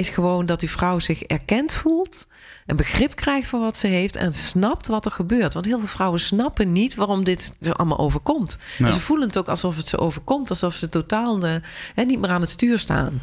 [0.00, 2.26] is gewoon dat die vrouw zich erkend voelt...
[2.66, 4.16] een begrip krijgt voor wat ze heeft...
[4.16, 5.54] en snapt wat er gebeurt.
[5.54, 8.58] Want heel veel vrouwen snappen niet waarom dit ze allemaal overkomt.
[8.78, 10.50] En ze voelen het ook alsof het ze overkomt.
[10.50, 11.54] Alsof ze totaal eh,
[11.94, 13.06] hè, niet meer aan het stuur staan.
[13.06, 13.20] En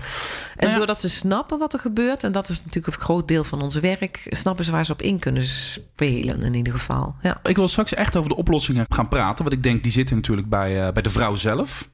[0.56, 0.78] Nou ja.
[0.78, 2.24] doordat ze snappen wat er gebeurt...
[2.24, 4.28] en dat is natuurlijk een groot deel van ons werk...
[4.30, 7.16] snappen ze waar ze op in kunnen spelen in ieder geval.
[7.22, 7.40] Ja.
[7.44, 10.50] Ik wil straks echt over de oplossingen gaan praten, want ik denk die zitten natuurlijk
[10.50, 11.90] bij, eh, bij de vrouw zelf.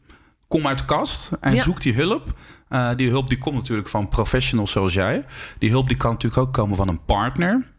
[0.54, 1.63] Kom uit de kast en Ja.
[1.63, 2.34] zoek die hulp.
[2.70, 5.26] Eh, die hulp die komt natuurlijk van professionals zoals jij.
[5.60, 7.73] Die hulp die kan natuurlijk ook komen van een partner.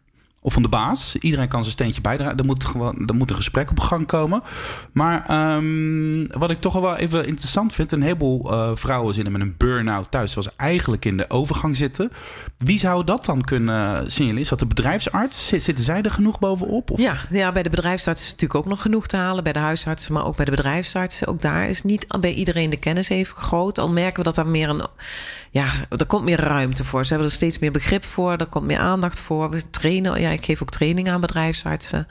[0.45, 1.15] Of van de baas.
[1.15, 2.37] Iedereen kan zijn steentje bijdragen.
[2.37, 4.43] Er moet, gewoon, er moet een gesprek op gang komen.
[4.91, 7.91] Maar um, wat ik toch wel even interessant vind...
[7.91, 10.31] een heleboel uh, vrouwen zitten met een burn-out thuis...
[10.31, 12.11] zoals eigenlijk in de overgang zitten.
[12.57, 14.41] Wie zou dat dan kunnen signaleren?
[14.41, 15.47] Is dat de bedrijfsarts?
[15.47, 16.91] Zitten zij er genoeg bovenop?
[16.91, 16.99] Of?
[16.99, 19.43] Ja, ja, bij de bedrijfsarts is natuurlijk ook nog genoeg te halen.
[19.43, 21.27] Bij de huisartsen, maar ook bij de bedrijfsartsen.
[21.27, 23.79] Ook daar is niet bij iedereen de kennis even groot.
[23.79, 24.85] Al merken we dat er meer een...
[25.51, 27.03] Ja, er komt meer ruimte voor.
[27.03, 28.31] Ze hebben er steeds meer begrip voor.
[28.31, 29.49] Er komt meer aandacht voor.
[29.49, 30.21] We trainen...
[30.35, 32.07] ik geef ook training aan bedrijfsartsen.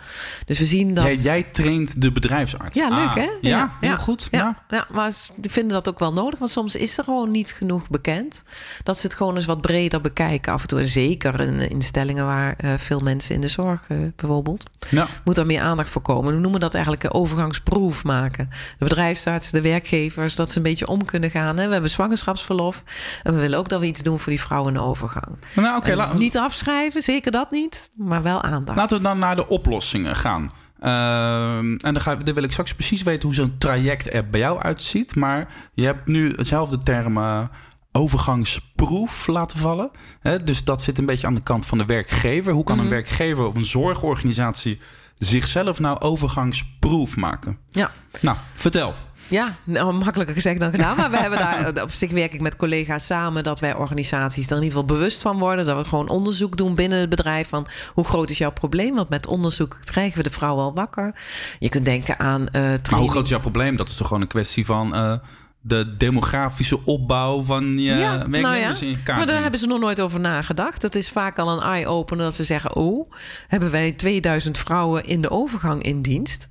[0.47, 1.05] Dus we zien dat...
[1.05, 2.79] Jij, jij traint de bedrijfsarts?
[2.79, 3.29] Ja, leuk ah, hè?
[3.41, 4.29] Ja, ja heel goed.
[4.31, 4.87] Ja, ja.
[4.91, 6.39] maar ze vinden dat ook wel nodig.
[6.39, 8.45] Want soms is er gewoon niet genoeg bekend.
[8.83, 10.79] Dat ze het gewoon eens wat breder bekijken af en toe.
[10.79, 14.71] En zeker in instellingen waar uh, veel mensen in de zorg uh, bijvoorbeeld.
[14.91, 15.07] Ja.
[15.25, 16.35] Moet er meer aandacht voor komen.
[16.35, 18.49] We noemen dat eigenlijk een overgangsproef maken.
[18.79, 21.59] De bedrijfsarts, de werkgevers, dat ze een beetje om kunnen gaan.
[21.59, 21.67] Hè?
[21.67, 22.83] We hebben zwangerschapsverlof.
[23.23, 25.37] En we willen ook dat we iets doen voor die vrouwen in de overgang.
[25.55, 25.93] Nou, oké.
[25.93, 27.91] Okay, niet afschrijven, zeker dat niet.
[27.95, 28.79] Maar wel aandacht.
[28.79, 30.51] Laten we dan naar de oplossingen gaan.
[30.83, 34.41] Uh, en dan, ga, dan wil ik straks precies weten hoe zo'n traject er bij
[34.41, 35.15] jou uitziet.
[35.15, 37.41] Maar je hebt nu hetzelfde term uh,
[37.93, 39.91] overgangsproef laten vallen.
[40.21, 40.43] Hè?
[40.43, 42.53] Dus dat zit een beetje aan de kant van de werkgever.
[42.53, 42.95] Hoe kan een Mhm.
[42.95, 44.81] werkgever of een zorgorganisatie
[45.19, 47.59] zichzelf nou overgangsproef maken?
[47.71, 47.91] Ja.
[48.21, 48.95] Nou, vertel.
[49.29, 50.97] Ja, nou, makkelijker gezegd dan gedaan.
[50.97, 54.57] Maar we hebben daar op zich werk ik met collega's samen dat wij organisaties er
[54.57, 55.65] in ieder geval bewust van worden.
[55.65, 58.95] Dat we gewoon onderzoek doen binnen het bedrijf van hoe groot is jouw probleem?
[58.95, 61.15] Want met onderzoek krijgen we de vrouw al wakker.
[61.59, 62.41] Je kunt denken aan.
[62.41, 63.77] Uh, maar hoe groot is jouw probleem?
[63.77, 64.95] Dat is toch gewoon een kwestie van.
[64.95, 65.15] Uh,
[65.67, 68.97] de demografische opbouw van je ja, werknemers nou ja.
[68.97, 69.19] in kaart.
[69.19, 70.81] Maar daar hebben ze nog nooit over nagedacht.
[70.81, 72.77] Dat is vaak al een eye-opener dat ze zeggen...
[72.77, 73.13] oh,
[73.49, 76.49] hebben wij 2000 vrouwen in de overgang in dienst?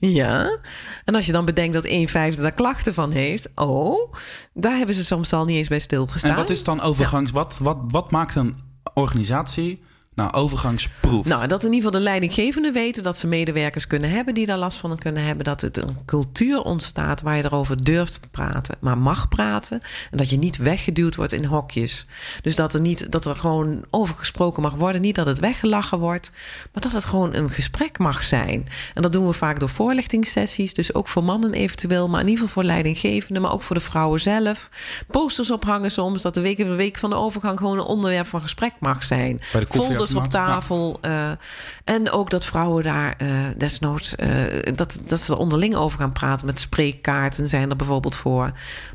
[0.00, 0.58] Ja.
[1.04, 3.48] En als je dan bedenkt dat een vijfde daar klachten van heeft...
[3.54, 4.12] oh,
[4.54, 6.30] daar hebben ze soms al niet eens bij stilgestaan.
[6.30, 7.30] En wat is dan overgangs...
[7.30, 7.36] Ja.
[7.36, 8.56] Wat, wat, wat maakt een
[8.94, 9.82] organisatie...
[10.20, 11.26] Nou, overgangsproef.
[11.26, 14.58] Nou, dat in ieder geval de leidinggevenden weten dat ze medewerkers kunnen hebben die daar
[14.58, 15.44] last van kunnen hebben.
[15.44, 19.80] Dat het een cultuur ontstaat waar je erover durft te praten, maar mag praten.
[20.10, 22.06] En dat je niet weggeduwd wordt in hokjes.
[22.42, 25.00] Dus dat er niet dat er gewoon over gesproken mag worden.
[25.00, 26.30] Niet dat het weggelachen wordt,
[26.72, 28.68] maar dat het gewoon een gesprek mag zijn.
[28.94, 30.74] En dat doen we vaak door voorlichtingssessies.
[30.74, 33.82] Dus ook voor mannen eventueel, maar in ieder geval voor leidinggevenden, maar ook voor de
[33.82, 34.68] vrouwen zelf.
[35.10, 38.40] Posters ophangen soms, dat de week, de week van de overgang gewoon een onderwerp van
[38.40, 39.40] gesprek mag zijn.
[39.52, 39.66] Bij de
[40.14, 40.98] Op tafel.
[41.02, 41.30] Ja.
[41.30, 41.36] Uh,
[41.84, 44.14] en ook dat vrouwen daar uh, desnoods...
[44.18, 44.28] Uh,
[44.74, 46.46] dat, dat ze er onderling over gaan praten.
[46.46, 48.52] Met spreekkaarten zijn er bijvoorbeeld voor.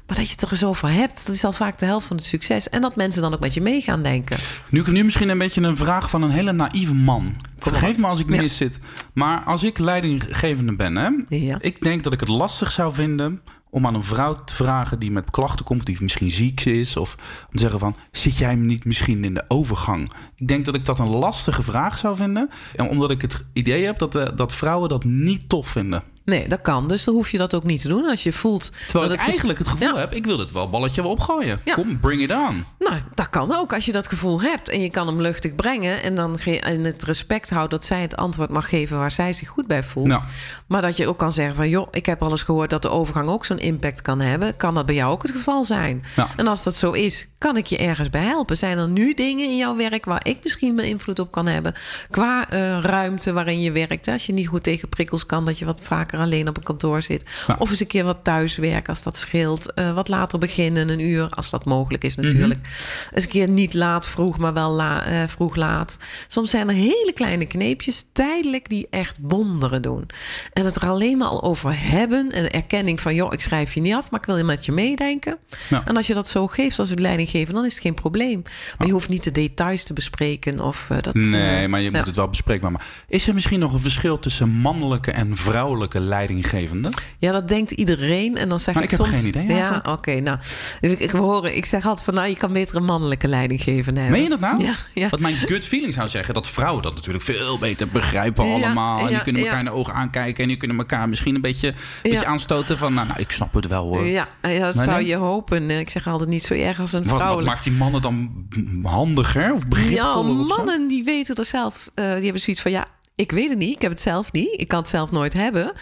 [0.07, 2.15] Maar dat je het er eens over hebt, dat is al vaak de helft van
[2.15, 2.69] het succes.
[2.69, 4.37] En dat mensen dan ook met je mee gaan denken.
[4.69, 7.35] Nu, nu misschien een beetje een vraag van een hele naïeve man.
[7.57, 8.79] Vergeef me als ik mis zit.
[9.13, 11.57] Maar als ik leidinggevende ben, hè, ja.
[11.59, 13.41] ik denk dat ik het lastig zou vinden
[13.75, 17.15] om aan een vrouw te vragen die met klachten komt, die misschien ziek is, of
[17.49, 20.09] om te zeggen van, zit jij niet misschien in de overgang?
[20.35, 23.85] Ik denk dat ik dat een lastige vraag zou vinden, en omdat ik het idee
[23.85, 26.03] heb dat, uh, dat vrouwen dat niet tof vinden.
[26.25, 26.87] Nee, dat kan.
[26.87, 28.05] Dus dan hoef je dat ook niet te doen.
[28.05, 28.71] Als je voelt.
[28.87, 29.99] Terwijl dat ik eigenlijk het gevoel ja.
[29.99, 31.59] heb, ik wil het wel balletje wel opgooien.
[31.63, 31.73] Ja.
[31.73, 32.65] Kom, bring it on.
[32.79, 34.69] Nou, dat kan ook als je dat gevoel hebt.
[34.69, 36.03] En je kan hem luchtig brengen.
[36.03, 39.47] En dan in het respect houdt dat zij het antwoord mag geven waar zij zich
[39.47, 40.07] goed bij voelt.
[40.07, 40.21] Nou.
[40.67, 42.89] Maar dat je ook kan zeggen van joh, ik heb al eens gehoord dat de
[42.89, 44.55] overgang ook zo'n impact kan hebben.
[44.57, 46.03] Kan dat bij jou ook het geval zijn?
[46.15, 46.29] Nou.
[46.35, 48.57] En als dat zo is, kan ik je ergens bij helpen?
[48.57, 51.73] Zijn er nu dingen in jouw werk waar ik misschien mijn invloed op kan hebben?
[52.09, 54.05] Qua uh, ruimte waarin je werkt.
[54.05, 54.11] Hè?
[54.13, 57.01] Als je niet goed tegen prikkels kan, dat je wat vaker alleen op een kantoor
[57.01, 57.29] zit.
[57.47, 57.55] Ja.
[57.59, 59.71] Of eens een keer wat thuiswerk als dat scheelt.
[59.75, 62.59] Uh, wat later beginnen, een uur, als dat mogelijk is natuurlijk.
[62.59, 63.09] Mm -hmm.
[63.13, 65.97] Eens een keer niet laat vroeg, maar wel la, uh, vroeg laat.
[66.27, 70.05] Soms zijn er hele kleine kneepjes, tijdelijk, die echt wonderen doen.
[70.53, 72.31] En het er alleen maar al over hebben.
[72.31, 75.37] En erkenning van, joh, ik schrijf je niet af, maar ik wil met je meedenken.
[75.69, 75.81] Ja.
[75.85, 78.41] En als je dat zo geeft als leidinggever, dan is het geen probleem.
[78.77, 80.59] Maar je hoeft niet de details te bespreken.
[80.59, 82.87] Of, uh, dat, nee, maar je moet het wel bespreekbaar maken.
[83.07, 86.93] Is er misschien nog een verschil tussen mannelijke en vrouwelijke leidinggevenden?
[87.19, 88.35] Ja, dat denkt iedereen.
[88.35, 89.19] En dan zeg maar ik, ik heb soms...
[89.19, 89.47] geen idee.
[89.47, 89.89] Ja, oké.
[89.89, 90.37] Okay, nou,
[90.81, 94.11] ik, ik, hoor, ik zeg altijd van, nou, je kan beter een mannelijke leidinggever hebben.
[94.11, 94.63] Meen je dat nou?
[94.63, 95.09] Ja, ja.
[95.09, 98.97] Want mijn gut feeling zou zeggen dat vrouwen dat natuurlijk veel beter begrijpen Ja, allemaal.
[98.97, 99.65] en ja, die kunnen elkaar ja.
[99.65, 100.43] in de ogen aankijken.
[100.43, 103.53] En die kunnen elkaar misschien een beetje, een beetje aanstoten van, nou, nou, ik snap
[103.53, 104.05] het wel hoor.
[104.05, 105.07] Ja, ja dat Maar zou nee?
[105.07, 105.69] je hopen.
[105.69, 108.47] Ik zeg altijd niet zo erg als een Wat, wat maakt die mannen dan
[108.83, 110.55] handiger of Ja, begripvoller zo?
[110.55, 113.75] mannen die weten er zelf, eh, die hebben zoiets van, ja, ik weet het niet,
[113.75, 115.73] ik heb het zelf niet, ik kan het zelf nooit hebben.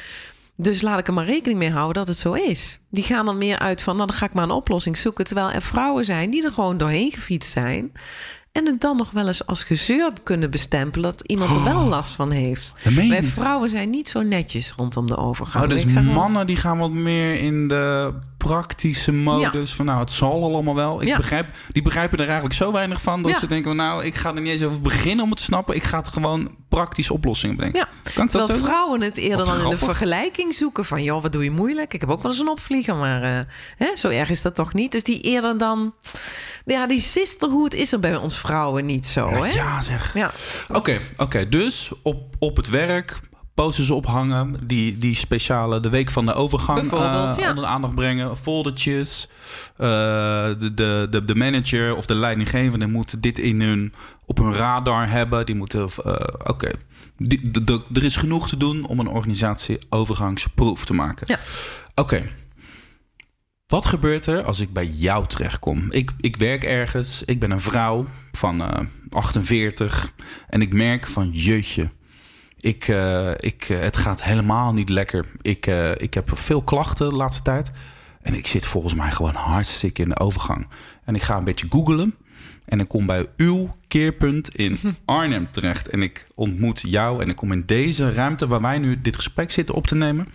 [0.56, 2.80] Dus laat ik er maar rekening mee houden dat het zo is.
[2.90, 5.26] Die gaan dan meer uit van, nou dan ga ik maar een oplossing zoeken.
[5.26, 7.92] Terwijl er vrouwen zijn die er gewoon doorheen gefietst zijn.
[8.54, 12.12] En het dan nog wel eens als gezeur kunnen bestempelen dat iemand er wel last
[12.12, 12.74] van heeft.
[12.84, 15.64] Dat Wij vrouwen zijn niet zo netjes rondom de overgang.
[15.64, 19.74] Oh, dus Ik mannen die gaan wat meer in de praktische modus.
[19.74, 21.02] Van nou, het zal allemaal wel.
[21.02, 21.18] Ik Ja.
[21.18, 23.22] begrijp, die begrijpen er eigenlijk zo weinig van.
[23.22, 23.40] Dat Ja.
[23.40, 25.76] ze denken, nou, ik ga er niet eens over beginnen om het te snappen.
[25.76, 27.80] Ik ga het gewoon praktische oplossingen bedenken.
[27.80, 28.66] Ja, Kan dat terwijl zo?
[28.66, 31.04] vrouwen het eerder dan in de vergelijking zoeken van...
[31.04, 31.94] joh, wat doe je moeilijk?
[31.94, 33.40] Ik heb ook wel eens een opvlieger, maar eh,
[33.78, 34.92] hè, zo erg is dat toch niet?
[34.92, 35.94] Dus die eerder dan...
[36.66, 39.46] Ja, die sisterhood is er bij ons vrouwen niet zo, hè?
[39.54, 40.14] Ja, zeg.
[40.14, 40.32] Ja.
[40.74, 41.50] Oké, oké.
[41.50, 43.20] dus op, op het werk
[43.54, 46.78] posters ophangen, die, die speciale de week van de overgang
[47.38, 47.50] ja.
[47.50, 49.28] onder de aandacht brengen, foldertjes.
[49.78, 49.88] eh,
[50.60, 53.94] de, de, de, de manager of de leidinggevende moet dit in hun,
[54.26, 55.46] op hun radar hebben.
[55.46, 56.72] Die moeten, eh, oké.
[57.18, 61.28] De- Er is genoeg te doen om een organisatie overgangsproof te maken.
[61.30, 61.40] Ja.
[61.96, 62.24] Oké.
[63.74, 65.92] Wat gebeurt er als ik bij jou terechtkom?
[65.92, 70.14] Ik, ik werk ergens, ik ben een vrouw van eh, 48
[70.50, 71.90] en ik merk van jeetje,
[72.64, 75.26] ik, eh, ik, eh, het gaat helemaal niet lekker.
[75.42, 77.72] Ik, eh, ik heb veel klachten de laatste tijd
[78.22, 80.68] en ik zit volgens mij gewoon hartstikke in de overgang.
[81.04, 82.16] En ik ga een beetje googlen
[82.66, 85.90] en ik kom bij uw keerpunt in Arnhem terecht.
[85.90, 89.52] En ik ontmoet jou en ik kom in deze ruimte waar wij nu dit gesprek
[89.52, 90.28] zitten op te nemen.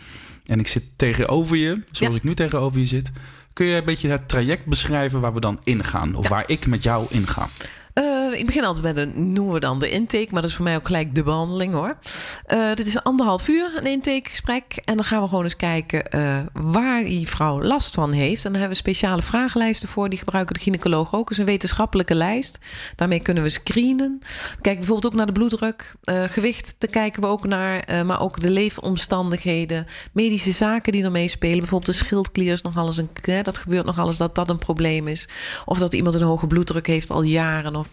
[0.48, 2.18] En ik zit tegenover je, zoals Ja.
[2.18, 3.10] ik nu tegenover je zit.
[3.52, 6.14] Kun je een beetje het traject beschrijven waar we dan ingaan?
[6.14, 7.48] Of waar ik met jou inga?
[7.92, 8.04] Eh,
[8.38, 10.76] ik begin altijd met een, noemen we dan de intake, maar dat is voor mij
[10.76, 11.96] ook gelijk de behandeling hoor.
[12.44, 14.80] Eh, dit is anderhalf uur, een intakegesprek.
[14.84, 18.44] En dan gaan we gewoon eens kijken eh, waar die vrouw last van heeft.
[18.44, 20.08] En dan hebben we speciale vragenlijsten voor.
[20.08, 21.30] Die gebruiken de gynaecoloog ook.
[21.30, 22.58] Is een wetenschappelijke lijst.
[22.94, 24.18] Daarmee kunnen we screenen.
[24.20, 25.94] We kijken bijvoorbeeld ook naar de bloeddruk.
[26.02, 28.06] Eh, gewicht, daar kijken we ook naar.
[28.06, 29.86] maar ook de leefomstandigheden.
[30.12, 31.58] Medische zaken die ermee spelen.
[31.58, 33.10] Bijvoorbeeld de schildklier is nogal eens een...
[33.22, 35.28] hè, dat gebeurt nogal eens dat dat een probleem is.
[35.64, 37.76] Of dat iemand een hoge bloeddruk heeft al jaren.
[37.76, 37.90] Of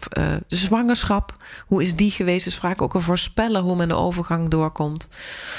[0.48, 1.36] de zwangerschap.
[1.66, 2.44] Hoe is die geweest?
[2.44, 5.08] Dus vaak ook een voorspellen hoe men de overgang doorkomt.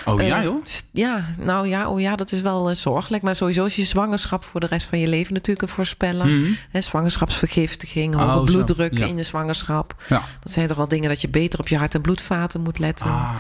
[0.06, 0.66] Oh ja Eh, joh?
[0.66, 3.24] st- Ja, nou ja, oh ja, dat is wel eh, zorgelijk.
[3.24, 6.26] Maar sowieso is je zwangerschap voor de rest van je leven natuurlijk een voorspeller.
[6.28, 6.52] Mhm.
[6.82, 8.44] Zwangerschapsvergiftiging, hoge Oh, zo.
[8.44, 9.06] bloeddruk Ja.
[9.06, 9.96] in de zwangerschap.
[10.10, 10.22] Ja.
[10.44, 13.06] Dat zijn toch wel dingen dat je beter op je hart- en bloedvaten moet letten.
[13.08, 13.34] Ah.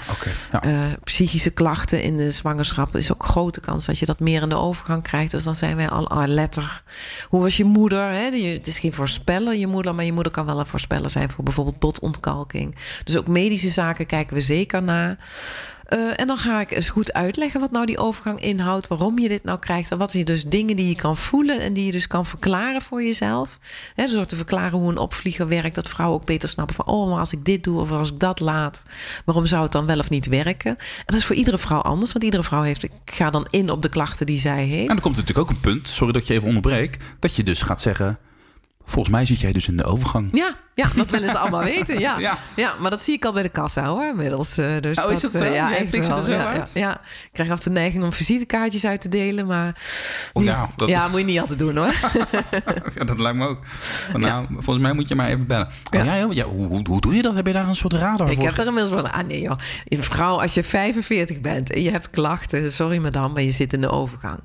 [0.51, 0.63] Ja.
[0.63, 0.73] Eh,
[1.03, 4.55] psychische klachten in de zwangerschap is ook grote kans dat je dat meer in de
[4.55, 5.31] overgang krijgt.
[5.31, 6.83] Dus dan zijn wij al ah, letter.
[7.29, 8.09] Hoe was je moeder?
[8.11, 11.43] Het is geen voorspeller, je moeder, maar je moeder kan wel een voorspeller zijn voor
[11.43, 12.75] bijvoorbeeld botontkalking.
[13.03, 15.17] Dus ook medische zaken kijken we zeker naar.
[15.87, 19.27] Eh, en dan ga ik eens goed uitleggen wat nou die overgang inhoudt, waarom je
[19.27, 19.91] dit nou krijgt.
[19.91, 22.81] En wat zijn dus dingen die je kan voelen en die je dus kan verklaren
[22.81, 23.59] voor jezelf.
[23.95, 26.85] Hè, dus door te verklaren hoe een opvlieger werkt, dat vrouwen ook beter snappen van,
[26.85, 28.83] oh, maar als ik dit doe of als ik dat laat,
[29.25, 30.71] waarom zou het dan wel of niet werken?
[30.77, 33.69] En dat is voor iedere vrouw anders, want iedere vrouw heeft, ik ga dan in
[33.69, 34.89] op de klachten die zij heeft.
[34.89, 37.43] En dan komt er natuurlijk ook een punt, sorry dat je even onderbreek, dat je
[37.43, 38.19] dus gaat zeggen,
[38.87, 40.29] volgens mij zit jij dus in de overgang.
[40.31, 41.99] Ja, ja, dat willen ze allemaal weten.
[41.99, 42.19] Ja.
[42.27, 42.37] Ja.
[42.55, 42.73] Ja.
[42.79, 44.57] maar dat zie ik al bij de kassa hoor, inmiddels.
[44.57, 45.43] eh, dus Oh, is dat zo?
[45.45, 46.21] Ja, echt wel.
[46.23, 46.69] zo ja, uit?
[46.73, 46.93] Ja, ja.
[47.23, 49.75] Ik krijg af de neiging om visitekaartjes uit te delen, maar...
[50.33, 51.93] Oh, ja, dat- ja, moet je niet altijd doen hoor.
[52.95, 53.59] Ja, dat lijkt me ook.
[54.13, 55.67] Nou, volgens mij moet je maar even bellen.
[55.91, 56.27] Oh, Ja.
[56.31, 56.43] ja.
[56.45, 57.35] hoe, hoe, hoe doe je dat?
[57.35, 58.45] Heb je daar een soort radar Ik voor?
[58.45, 59.57] heb er inmiddels van, ah nee joh.
[59.89, 63.81] Vrouw, als je 45 bent en je hebt klachten, sorry madame, maar je zit in
[63.81, 64.39] de overgang.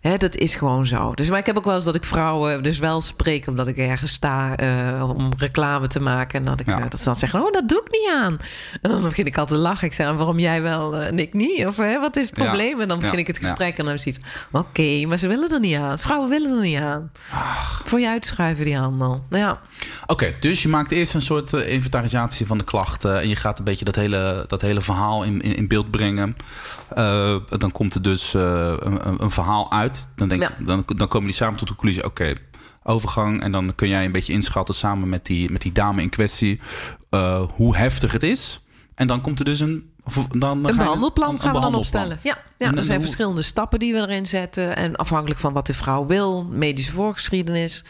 [0.00, 1.14] Hè, dat is gewoon zo.
[1.14, 3.76] Dus, maar ik heb ook wel eens dat ik vrouwen dus wel spreek omdat ik
[3.76, 6.38] ergens sta eh, om reclame te maken.
[6.38, 6.78] En dat, ik, Ja.
[6.80, 8.36] eh, dat ze dan zeggen, oh dat doe ik niet aan.
[8.82, 9.86] En dan begin ik altijd te lachen.
[9.86, 11.66] Ik zeg, waarom jij wel eh, en ik niet?
[11.66, 12.44] Of hè, wat is het Ja.
[12.44, 12.80] probleem?
[12.80, 14.18] En dan begin ik het gesprek en dan zie je,
[14.58, 15.98] oké, maar ze willen er niet aan.
[15.98, 17.10] Vrouwen willen er niet aan.
[17.84, 19.24] Voor je uitschuiven die handel.
[19.30, 19.60] Ja,
[20.06, 23.20] Oké, dus je maakt eerst een soort inventarisatie van de klachten.
[23.20, 26.36] En je gaat een beetje dat hele, dat hele verhaal in, in, in beeld brengen.
[27.58, 29.88] Dan komt er dus een- een verhaal uit.
[30.16, 30.50] Dan, denk, Ja.
[30.58, 32.32] dan, dan komen die samen tot de conclusie: oké,
[32.82, 33.42] overgang.
[33.42, 36.60] En dan kun jij een beetje inschatten samen met die, met die dame in kwestie
[37.10, 38.64] eh, hoe heftig het is.
[38.94, 39.90] En dan komt er dus een.
[40.38, 42.18] Dan, Een behandelplan gaan we dan opstellen.
[42.22, 44.76] Ja, ja En- er zijn hoe- verschillende stappen die we erin zetten.
[44.76, 47.84] En afhankelijk van wat de vrouw wil, medische voorgeschiedenis.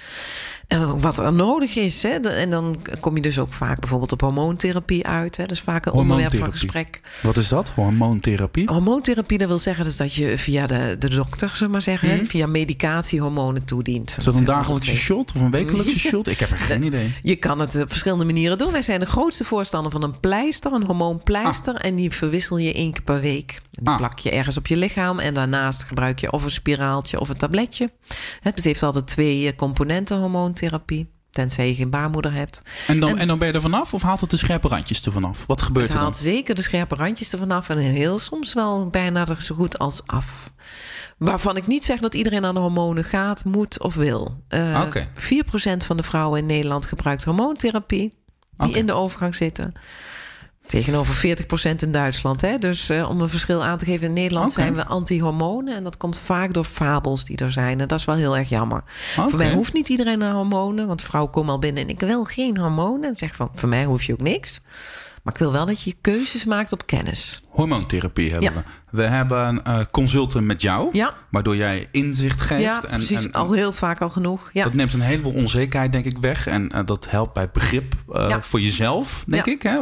[0.69, 2.03] En wat er nodig is.
[2.03, 2.09] Hè.
[2.09, 5.37] En dan kom je dus ook vaak bijvoorbeeld op hormoontherapie uit.
[5.37, 5.43] Hè.
[5.43, 7.01] Dat is vaak een onderwerp van gesprek.
[7.23, 7.69] Wat is dat?
[7.75, 8.69] Hormoontherapie?
[8.71, 12.27] Hormoontherapie, dat wil zeggen dus dat je via de, de dokter, we maar zeggen, hè,
[12.27, 14.09] via medicatie hormonen toedient.
[14.11, 14.19] Mhm.
[14.19, 16.27] Is dat een dagelijkse shot of een wekelijkse shot?
[16.29, 17.15] Ik heb er geen idee.
[17.23, 18.73] Je kan het op verschillende manieren doen.
[18.73, 21.75] Wij zijn de grootste voorstander van een pleister, een hormoonpleister.
[21.75, 23.61] En die verwissel je één keer per week.
[23.71, 23.97] Die Ah.
[23.97, 25.19] plak je ergens op je lichaam.
[25.19, 27.91] En daarnaast gebruik je of een spiraaltje of een tabletje.
[28.41, 31.11] Het heeft altijd twee eh, componenten hormoontherapie.
[31.31, 32.63] Tenzij je geen baarmoeder hebt.
[32.87, 35.13] En dan, en, dan ben je er vanaf of haalt het de scherpe randjes er
[35.13, 35.47] vanaf?
[35.47, 36.11] Wat gebeurt Het er dan?
[36.13, 37.69] haalt zeker de scherpe randjes er vanaf.
[37.69, 40.53] En heel soms wel bijna er zo goed als af.
[41.19, 44.43] Waarvan ik niet zeg dat iedereen aan de hormonen gaat, moet of wil.
[44.49, 45.09] Eh Oké.
[45.15, 48.19] 4% van de vrouwen in Nederland gebruikt hormoontherapie.
[48.57, 49.73] Die in de overgang zitten.
[50.71, 51.37] Tegenover
[51.73, 52.41] 40% in Duitsland.
[52.41, 52.59] Hè?
[52.59, 55.77] Dus eh, om een verschil aan te geven, in Nederland zijn we anti-hormonen.
[55.77, 57.81] En dat komt vaak door fabels die er zijn.
[57.81, 58.83] En dat is wel heel erg jammer.
[59.15, 60.87] Voor mij hoeft niet iedereen naar hormonen.
[60.87, 63.09] Want vrouwen komen al binnen en ik wil geen hormonen.
[63.09, 64.61] En zeg van, voor mij hoef je ook niks.
[65.23, 67.43] Maar ik wil wel dat je keuzes maakt op kennis.
[67.49, 68.57] Hormoontherapie hebben Ja.
[68.57, 68.63] we.
[68.91, 71.13] We hebben eh consulten met jou, Ja.
[71.31, 72.63] waardoor jij inzicht geeft.
[72.63, 73.25] Ja, en, precies.
[73.25, 74.51] en- al heel vaak al genoeg.
[74.53, 74.65] Ja.
[74.65, 76.47] Dat neemt een heleboel onzekerheid, denk ik, weg.
[76.47, 79.63] En eh, dat helpt bij begrip eh, voor jezelf, denk ik.
[79.63, 79.79] Hè?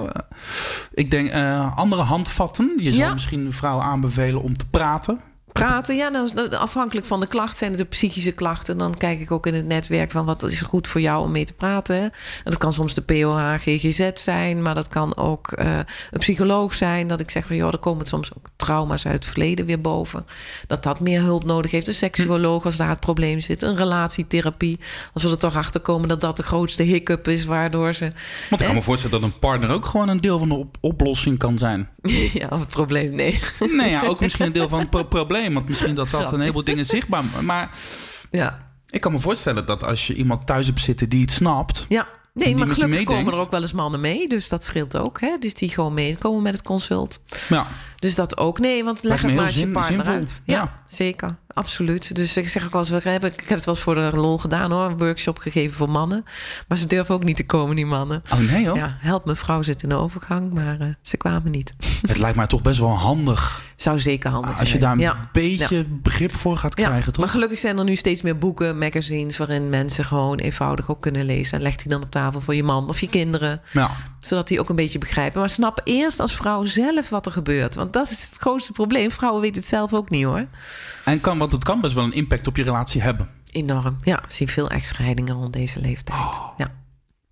[0.92, 1.32] Ik denk
[1.74, 2.72] andere handvatten.
[2.76, 5.20] Je zou misschien een vrouw aanbevelen om te praten.
[5.52, 8.78] Praten, ja, dan, is- afhankelijk van de klacht zijn het de psychische klachten.
[8.78, 11.44] Dan kijk ik ook in het netwerk van wat is goed voor jou om mee
[11.44, 11.96] te praten.
[11.96, 12.02] hè.
[12.02, 12.10] En
[12.44, 15.76] dat kan soms de POH, GGZ zijn, maar dat kan ook eh,
[16.10, 17.06] een psycholoog zijn.
[17.06, 20.24] Dat ik zeg van joh, er komen soms ook trauma's uit het verleden weer boven.
[20.66, 21.88] Dat dat meer hulp nodig heeft.
[21.88, 23.62] Een seksuoloog als daar het probleem zit.
[23.62, 24.78] Een relatietherapie.
[25.14, 28.12] Als we er toch achter komen dat dat de grootste hiccup is, waardoor ze.
[28.50, 30.76] Want ik kan me voorstellen dat een partner ook gewoon een deel van de op-
[30.80, 31.88] oplossing kan zijn.
[32.32, 33.38] ja, of het probleem, nee.
[33.72, 35.37] nee, ja, ook misschien een deel van het pro- probleem.
[35.52, 37.22] Want misschien dat dat een heleboel dingen zichtbaar...
[37.42, 37.70] Maar
[38.30, 38.70] Ja.
[38.90, 41.86] ik kan me voorstellen dat als je iemand thuis hebt zitten die het snapt...
[41.88, 44.28] Ja, Die nee, maar gelukkig komen er ook wel eens mannen mee.
[44.28, 45.20] Dus dat scheelt ook.
[45.20, 45.36] Hè?
[45.40, 47.20] Dus die gewoon meekomen met het consult.
[47.48, 47.66] Ja,
[47.98, 48.58] Dus dat ook.
[48.58, 50.14] Nee, want leg het maar je zin- partner zinvol.
[50.14, 50.42] uit.
[50.44, 50.82] Ja, Ja.
[50.86, 51.36] zeker.
[51.52, 52.14] Absoluut.
[52.16, 54.38] Dus ik zeg ook eens, we hebben, ik heb het wel eens voor de lol
[54.38, 54.84] gedaan hoor.
[54.84, 56.24] Een workshop gegeven voor mannen.
[56.68, 58.20] Maar ze durven ook niet te komen, die mannen.
[58.32, 58.76] oh nee hoor.
[58.76, 61.74] Ja, help mijn vrouw zit in de overgang, maar eh, ze kwamen niet.
[62.06, 64.60] Het lijkt mij toch best wel handig Zou zeker handig zijn.
[64.60, 65.28] als je daar een ja.
[65.32, 67.24] beetje begrip voor gaat krijgen, toch?
[67.24, 69.36] maar gelukkig zijn er nu steeds meer boeken, magazines...
[69.36, 71.56] waarin mensen gewoon eenvoudig ook kunnen lezen.
[71.58, 73.90] En legt die dan op tafel voor je man of je kinderen Ja.
[74.20, 75.40] Zodat die ook een beetje begrijpen.
[75.40, 77.74] Maar snap eerst als vrouw zelf wat er gebeurt.
[77.74, 79.10] Want dat is het grootste probleem.
[79.10, 80.46] Vrouwen weten het zelf ook niet hoor.
[81.04, 83.28] En kan, want het kan best wel een impact op je relatie hebben.
[83.50, 83.98] Enorm.
[84.02, 86.18] Ja, ik zie veel echtscheidingen rond deze leeftijd.
[86.56, 86.70] Ja.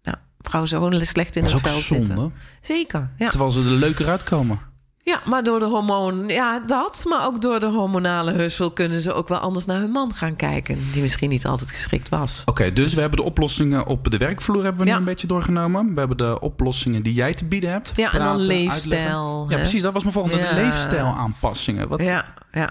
[0.02, 0.20] ja.
[0.40, 2.06] Vrouwen zo slecht in Dat is hun ook vel zonde.
[2.06, 2.32] zitten.
[2.60, 3.28] Zeker, ja.
[3.28, 4.60] Terwijl ze er leuker uitkomen.
[5.08, 6.28] Ja, maar door de hormoon...
[6.28, 7.04] Ja, dat.
[7.08, 8.70] Maar ook door de hormonale hussel...
[8.70, 10.78] kunnen ze ook wel anders naar hun man gaan kijken.
[10.92, 12.42] Die misschien niet altijd geschikt was.
[12.46, 14.92] Oké, dus we hebben de oplossingen op de werkvloer hebben we Ja.
[14.92, 15.92] nu een beetje doorgenomen.
[15.92, 17.92] We hebben de oplossingen die jij te bieden hebt.
[17.94, 19.48] Ja, en dan Praten, leefstijl, uitleggen.
[19.48, 19.56] Ja, hè?
[19.60, 19.82] precies.
[19.82, 20.38] Dat was mijn volgende.
[20.38, 20.54] Ja.
[20.54, 21.88] De leefstijlaanpassingen.
[21.88, 22.70] Wat, Ja, ja.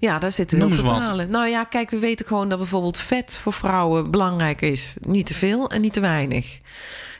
[0.00, 1.30] Ja, daar zitten heel veel verhalen.
[1.30, 4.94] Nou ja, kijk, we weten gewoon dat bijvoorbeeld vet voor vrouwen belangrijk is.
[5.00, 6.58] Niet te veel en niet te weinig.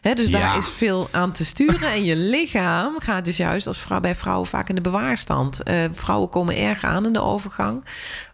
[0.03, 0.39] Dus Ja.
[0.39, 1.93] daar is veel aan te sturen.
[1.93, 5.63] en je lichaam gaat dus juist als vrouw, bij vrouwen vaak in de bewaarstand.
[5.63, 7.85] Eh, vrouwen komen erg aan in de overgang.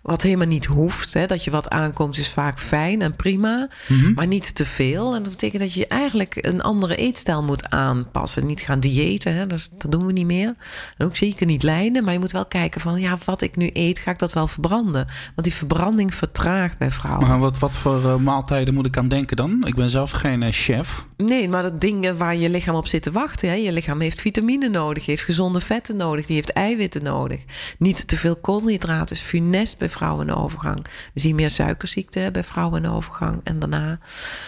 [0.03, 1.15] Wat helemaal niet hoeft.
[1.15, 1.27] Hè.
[1.27, 3.69] Dat je wat aankomt is vaak fijn en prima.
[3.89, 4.13] Mhm.
[4.15, 5.15] Maar niet te veel.
[5.15, 8.47] En dat betekent dat je eigenlijk een andere eetstijl moet aanpassen.
[8.47, 9.47] Niet gaan diëten, hè.
[9.47, 10.55] Dus, dat doen we niet meer.
[10.99, 12.05] En ook zeker niet lijden.
[12.05, 14.47] Maar je moet wel kijken van, ja, wat ik nu eet, ga ik dat wel
[14.47, 15.07] verbranden?
[15.35, 17.29] Want die verbranding vertraagt bij vrouwen.
[17.29, 19.65] Maar wat, wat voor eh, maaltijden moet ik aan denken dan?
[19.67, 21.07] Ik ben zelf geen eh, chef.
[21.17, 23.49] Nee, maar dat dingen waar je lichaam op zit te wachten.
[23.49, 23.55] Hè.
[23.55, 27.41] Je lichaam heeft vitamine nodig, heeft gezonde vetten nodig, die heeft eiwitten nodig.
[27.79, 30.87] Niet te veel koolhydraten is funest bij vrouwen in overgang.
[31.15, 33.99] We zien meer suikerziekte bij vrouwen in overgang en daarna.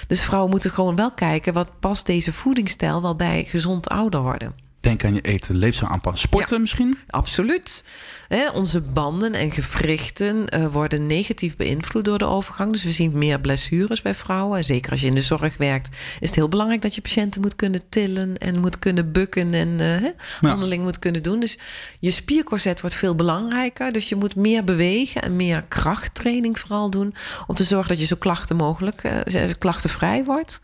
[0.07, 4.66] Dus vrouwen moeten gewoon wel kijken wat past deze voedingsstijl wel bij gezond ouder worden.
[4.87, 6.29] Denk aan je eten, leefstijl aanpassen.
[6.29, 6.99] Sporten misschien?
[7.11, 7.85] Absoluut.
[8.55, 12.73] Onze banden en gewrichten eh, worden negatief beïnvloed door de overgang.
[12.73, 14.59] Dus we zien meer blessures bij vrouwen.
[14.59, 15.89] En zeker als je in de zorg werkt,
[16.21, 19.79] is het heel belangrijk dat je patiënten moet kunnen tillen en moet kunnen bukken en
[19.79, 21.41] hè, handeling moet kunnen doen.
[21.41, 21.59] Dus
[22.01, 23.93] je spiercorset wordt veel belangrijker.
[23.93, 27.15] Dus je moet meer bewegen en meer krachttraining vooral doen.
[27.47, 30.61] Om te zorgen dat je zo klachten mogelijk, eh, klachtenvrij wordt.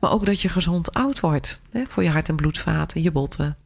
[0.00, 1.60] Maar ook dat je gezond oud wordt.
[1.86, 3.57] Voor je hart- en bloedvaten, je botten.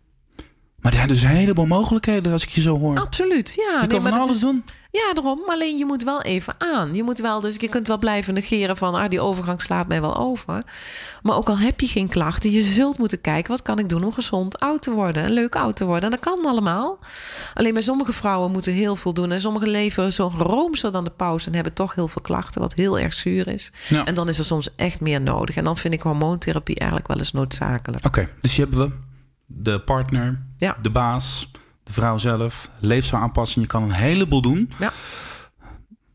[0.82, 2.98] Maar er zijn dus een heleboel mogelijkheden als ik je zo hoor.
[3.00, 3.62] Absoluut, ja.
[3.72, 4.64] je Nee, kan maar van alles is- doen.
[4.90, 5.42] Ja, daarom.
[5.46, 6.94] Maar alleen je moet wel even aan.
[6.94, 10.00] Je moet wel, dus je kunt wel blijven negeren van, ah, die overgang slaat mij
[10.00, 10.62] wel over.
[11.22, 14.04] Maar ook al heb je geen klachten, je zult moeten kijken, wat kan ik doen
[14.04, 16.04] om gezond oud te worden, en leuk oud te worden.
[16.04, 16.98] En dat kan allemaal.
[17.54, 19.32] Alleen bij sommige vrouwen moeten heel veel doen.
[19.32, 22.74] En sommige leven zo roomser dan de pauze en hebben toch heel veel klachten, wat
[22.74, 23.72] heel erg zuur is.
[23.88, 24.04] Ja.
[24.04, 25.56] En dan is er soms echt meer nodig.
[25.56, 28.06] En dan vind ik hormoontherapie eigenlijk wel eens noodzakelijk.
[28.06, 28.92] Oké, dus je hebben we
[29.46, 30.76] de partner, Ja.
[30.82, 31.50] de baas,
[31.82, 33.60] de vrouw zelf, leefstijl aanpassen.
[33.60, 34.70] Je kan een heleboel doen.
[34.78, 34.92] Ja.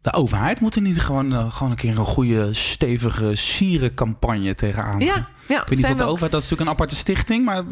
[0.02, 5.00] De overheid moet ieder geval gewoon, gewoon een keer een goede, stevige sierencampagne tegenaan.
[5.00, 5.62] Ja, ja.
[5.62, 7.64] Ik weet niet wat de we ook- overheid, dat is natuurlijk een aparte stichting, maar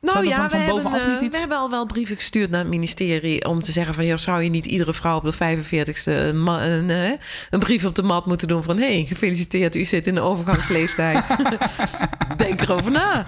[0.00, 1.38] Nou er ja, van, we, van hebben, bovenaf eh, niet we iets?
[1.38, 4.04] hebben al wel brieven gestuurd naar het ministerie om te zeggen van...
[4.06, 7.10] Joh, zou je niet iedere vrouw op de 45ste een, ma- een, eh,
[7.50, 8.78] een brief op de mat moeten doen van...
[8.78, 11.36] hé, hey, gefeliciteerd, u zit in de overgangsleeftijd.
[12.36, 13.26] Denk erover na.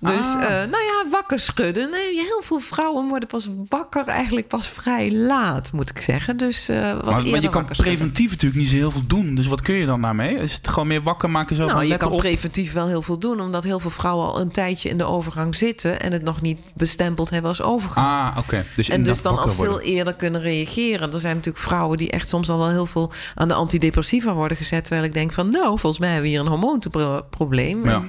[0.00, 0.42] Dus, Ah.
[0.42, 1.90] eh, nou ja, wakker schudden.
[1.90, 6.36] Nee, heel veel vrouwen worden pas wakker eigenlijk pas vrij laat, moet ik zeggen.
[6.36, 7.76] Dus eh, wat Maar, maar je kan schudden.
[7.84, 9.34] preventief natuurlijk niet zo heel veel doen.
[9.34, 10.34] Dus wat kun je dan daarmee?
[10.34, 12.18] Is het gewoon meer wakker maken zo Nou, van je kan op?
[12.18, 15.54] preventief wel heel veel doen, omdat heel veel vrouwen al een tijdje in de overgang
[15.54, 18.06] zitten en het nog niet bestempeld hebben als overgang.
[18.06, 18.64] Ah, oké.
[18.76, 19.82] Dus En dus dan al veel worden.
[19.82, 21.12] eerder kunnen reageren.
[21.12, 24.56] Er zijn natuurlijk vrouwen die echt soms al wel heel veel aan de antidepressiva worden
[24.56, 24.84] gezet.
[24.84, 27.84] Terwijl ik denk van, nou, volgens mij hebben we hier een hormoonprobleem.
[27.88, 28.02] Ja.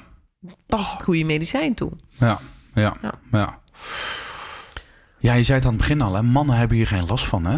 [0.66, 1.92] Pas het goede medicijn toe.
[2.18, 2.40] Ja,
[2.74, 3.14] ja, Ja.
[3.32, 3.60] ja.
[5.18, 6.22] Ja, je zei het aan het begin al, hè?
[6.24, 7.58] mannen hebben hier geen last van, hè?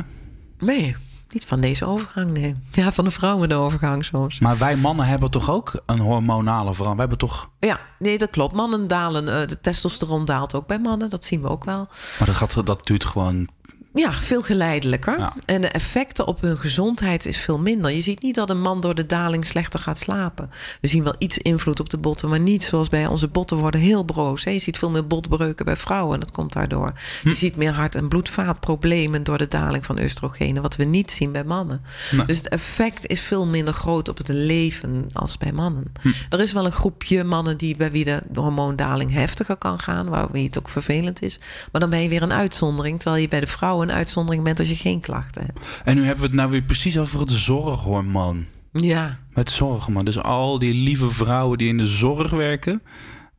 [0.60, 0.95] Nee,
[1.30, 2.55] niet van deze overgang, nee.
[2.72, 4.39] Ja, van de vrouw met de overgang soms.
[4.39, 6.95] Maar wij mannen hebben toch ook een hormonale verandering?
[6.95, 7.49] We hebben toch...
[7.60, 8.55] Ja, nee, dat klopt.
[8.55, 11.10] Mannen dalen, eh, de testosteron daalt ook bij mannen.
[11.10, 11.88] Dat zien we ook wel.
[12.20, 13.47] Maar dat, gaat, dat duurt gewoon...
[13.94, 15.20] Ja, veel geleidelijker.
[15.20, 15.34] Ja.
[15.46, 17.91] En de effecten op hun gezondheid is veel minder.
[17.91, 20.50] Je ziet niet dat een man door de daling slechter gaat slapen.
[20.82, 23.80] We zien wel iets invloed op de botten, maar niet zoals bij onze botten worden
[23.80, 24.44] heel broos.
[24.44, 24.52] hè.
[24.52, 26.94] Je ziet veel meer botbreuken bij vrouwen en dat komt daardoor.
[27.22, 27.28] Hm.
[27.28, 31.32] Je ziet meer hart- en bloedvaatproblemen door de daling van oestrogenen, wat we niet zien
[31.32, 31.82] bij mannen.
[32.26, 35.91] Dus het effect is veel minder groot op het leven als bij mannen.
[36.02, 36.10] Hm.
[36.30, 40.28] Er is wel een groepje mannen die bij wie de hormoondaling heftiger kan gaan, waar
[40.32, 41.39] het ook vervelend is.
[41.72, 44.59] Maar dan ben je weer een uitzondering, terwijl je bij de vrouwen een uitzondering bent
[44.59, 45.81] als je geen klachten hebt.
[45.86, 48.45] En nu hebben we het nou weer precies over het zorghormoon.
[48.71, 50.05] Ja, Met zorghormoon.
[50.05, 52.81] Dus al die lieve vrouwen die in de zorg werken...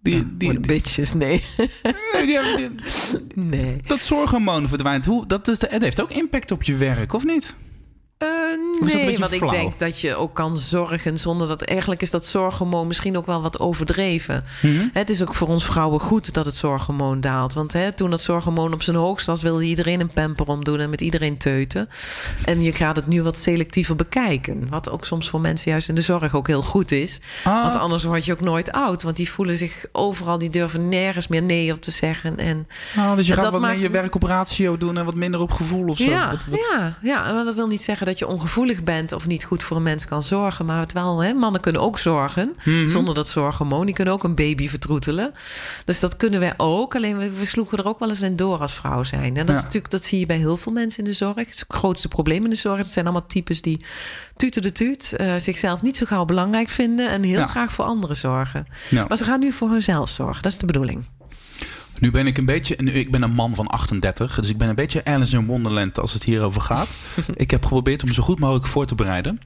[0.02, 1.42] Die, die, die, bitches, nee.
[2.12, 3.76] nee, die hebben die- nee.
[3.86, 5.04] dat zorghormoon verdwijnt.
[5.06, 7.56] Hoe, dat, is de, het heeft ook impact op je werk, of niet?
[8.18, 11.62] Een nee, want ik denk dat je ook kan zorgen zonder dat.
[11.62, 14.44] Eigenlijk is dat zorghormoon misschien ook wel wat overdreven.
[14.62, 14.86] Mhm.
[14.92, 17.52] Het is ook voor ons vrouwen goed dat het zorghormoon daalt.
[17.54, 20.90] Want hè, toen dat zorghormoon op zijn hoogst was, wilde iedereen een pamper omdoen en
[20.90, 21.88] met iedereen teuten.
[22.44, 24.66] En je gaat het nu wat selectiever bekijken.
[24.70, 27.20] Wat ook soms voor mensen juist in de zorg ook heel goed is.
[27.44, 27.62] Ah.
[27.62, 29.02] Want anders word je ook nooit oud.
[29.02, 32.36] Want die voelen zich overal, die durven nergens meer nee op te zeggen.
[32.38, 35.04] En Nou, dus je En gaat wat meer maakt- je werk op ratio doen en
[35.04, 36.10] wat minder op gevoel of zo.
[36.10, 39.26] Ja, Wat- wat- ja, ja, maar dat wil niet zeggen dat je ongevoelig bent of
[39.26, 40.66] niet goed voor een mens kan zorgen.
[40.66, 42.86] Maar het wel, hè, mannen kunnen ook zorgen Mhm.
[42.86, 43.86] zonder dat zorghormoon.
[43.86, 45.32] Die kunnen ook een baby vertroetelen.
[45.84, 46.94] Dus dat kunnen wij ook.
[46.96, 49.36] Alleen we, we sloegen er ook wel eens in door als vrouw zijn.
[49.36, 51.34] En dat, is natuurlijk, dat zie je bij heel veel mensen in de zorg.
[51.36, 52.78] Het is het grootste probleem in de zorg.
[52.78, 53.84] Het zijn allemaal types die
[54.36, 57.46] tuten de tuut, eh, zichzelf niet zo gauw belangrijk vinden en heel Ja.
[57.46, 58.66] graag voor anderen zorgen.
[58.90, 59.04] Ja.
[59.08, 60.42] Maar ze gaan nu voor hunzelf zorgen.
[60.42, 61.04] Dat is de bedoeling.
[62.00, 64.68] Nu ben ik een beetje, nu, ik ben een man van 38, dus ik ben
[64.68, 66.96] een beetje Alice in Wonderland als het hierover gaat.
[67.34, 69.40] ik heb geprobeerd om zo goed mogelijk voor te bereiden.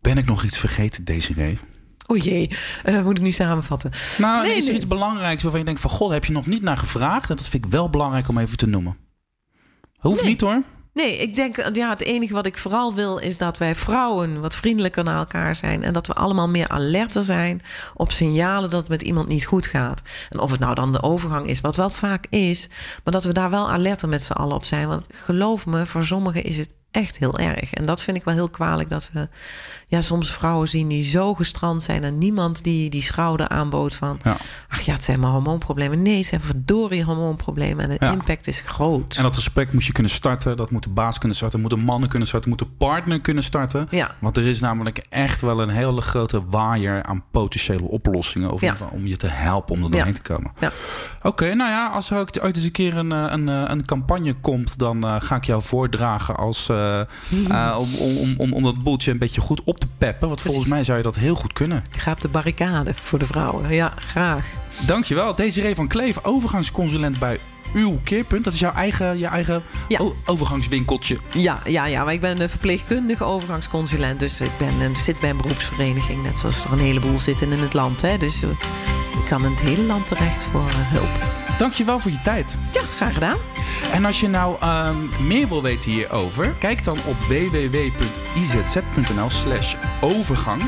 [0.00, 1.58] Ben ik nog iets vergeten, Desiree?
[2.06, 2.50] O jee,
[2.82, 3.90] eh, moet ik nu samenvatten?
[4.18, 4.76] Nou, Nee, is er nee.
[4.76, 5.90] iets belangrijks waarvan je denkt van...
[5.90, 7.30] God, heb je nog niet naar gevraagd?
[7.30, 8.96] En dat vind ik wel belangrijk om even te noemen.
[9.98, 10.30] Hoeft Nee.
[10.30, 10.62] niet hoor.
[10.94, 14.56] Nee, ik denk, ja, het enige wat ik vooral wil is dat wij vrouwen wat
[14.56, 15.82] vriendelijker naar elkaar zijn.
[15.82, 17.62] En dat we allemaal meer alerter zijn
[17.94, 20.02] op signalen dat het met iemand niet goed gaat.
[20.30, 22.68] En of het nou dan de overgang is, wat wel vaak is.
[23.04, 24.88] Maar dat we daar wel alerter met z'n allen op zijn.
[24.88, 27.72] Want geloof me, voor sommigen is het echt heel erg.
[27.72, 29.28] En dat vind ik wel heel kwalijk dat we
[29.94, 32.04] ja, soms vrouwen zien die zo gestrand zijn.
[32.04, 34.18] En niemand die die schouder aanbood van...
[34.22, 34.36] Ja.
[34.68, 36.02] ach ja, het zijn maar hormoonproblemen.
[36.02, 37.84] Nee, het zijn verdorie hormoonproblemen.
[37.84, 38.12] En de Ja.
[38.12, 39.14] impact is groot.
[39.16, 40.56] En dat gesprek moet je kunnen starten.
[40.56, 41.60] Dat moet de baas kunnen starten.
[41.60, 42.50] Moet de mannen kunnen starten.
[42.50, 43.86] Moet de partner kunnen starten.
[43.90, 44.14] Ja.
[44.20, 48.50] Want er is namelijk echt wel een hele grote waaier aan potentiële oplossingen.
[48.50, 48.76] Of Ja.
[48.92, 50.52] om je te helpen om er doorheen te komen.
[50.58, 50.70] Ja.
[51.22, 53.84] Oké, nou ja, als er ook ooit eens een keer een, eh, een, eh, een
[53.84, 56.68] campagne komt, dan eh, ga ik jou voordragen als,
[57.78, 60.28] om, om, om, om, om dat boeltje een beetje goed op te peppen.
[60.28, 61.82] Want volgens mij zou je dat heel goed kunnen.
[61.94, 63.74] Ik ga op de barricade voor de vrouwen.
[63.74, 64.46] Ja, graag.
[64.86, 65.34] Dankjewel.
[65.34, 67.38] Desiree van Kleef, overgangsconsulent bij
[67.74, 68.44] uw keerpunt.
[68.44, 70.00] Dat is jouw eigen, je eigen Ja.
[70.24, 71.18] overgangswinkeltje.
[71.32, 74.20] Ja, ja, ja, maar ik ben een verpleegkundige overgangsconsulent.
[74.20, 76.22] Dus ik ben een, zit bij een beroepsvereniging.
[76.22, 78.02] Net zoals er een heleboel zitten in het land.
[78.02, 78.18] Hè.
[78.18, 78.42] Dus
[79.18, 81.08] ik kan in het hele land terecht voor eh, hulp.
[81.58, 82.56] Dankjewel voor je tijd.
[82.72, 83.38] Ja, graag gedaan.
[83.92, 84.96] En als je nou ehm,
[85.26, 90.62] meer wil weten hierover, kijk dan op www.izz.nl slash overgang.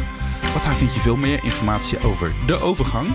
[0.56, 3.08] Want daar vind je veel meer informatie over de overgang.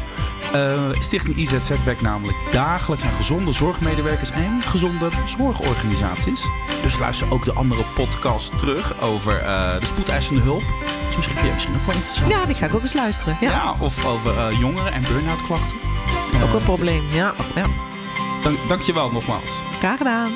[0.54, 6.46] Eh, Stichting IZZ werkt namelijk dagelijks aan gezonde zorgmedewerkers en gezonde zorgorganisaties.
[6.82, 10.64] Dus luister ook de andere podcast terug over eh, de spoedeisende hulp.
[11.08, 12.32] Dus misschien vind je misschien ook wel interessant.
[12.32, 13.38] Ja, die ga ik ook eens luisteren.
[13.42, 15.78] Ja, Ja, of over eh, jongeren en burn-out klachten.
[16.44, 17.04] ook een probleem.
[17.12, 17.66] Ja, ja.
[18.44, 19.62] Dank, dankjewel nogmaals.
[19.80, 20.32] graag gedaan.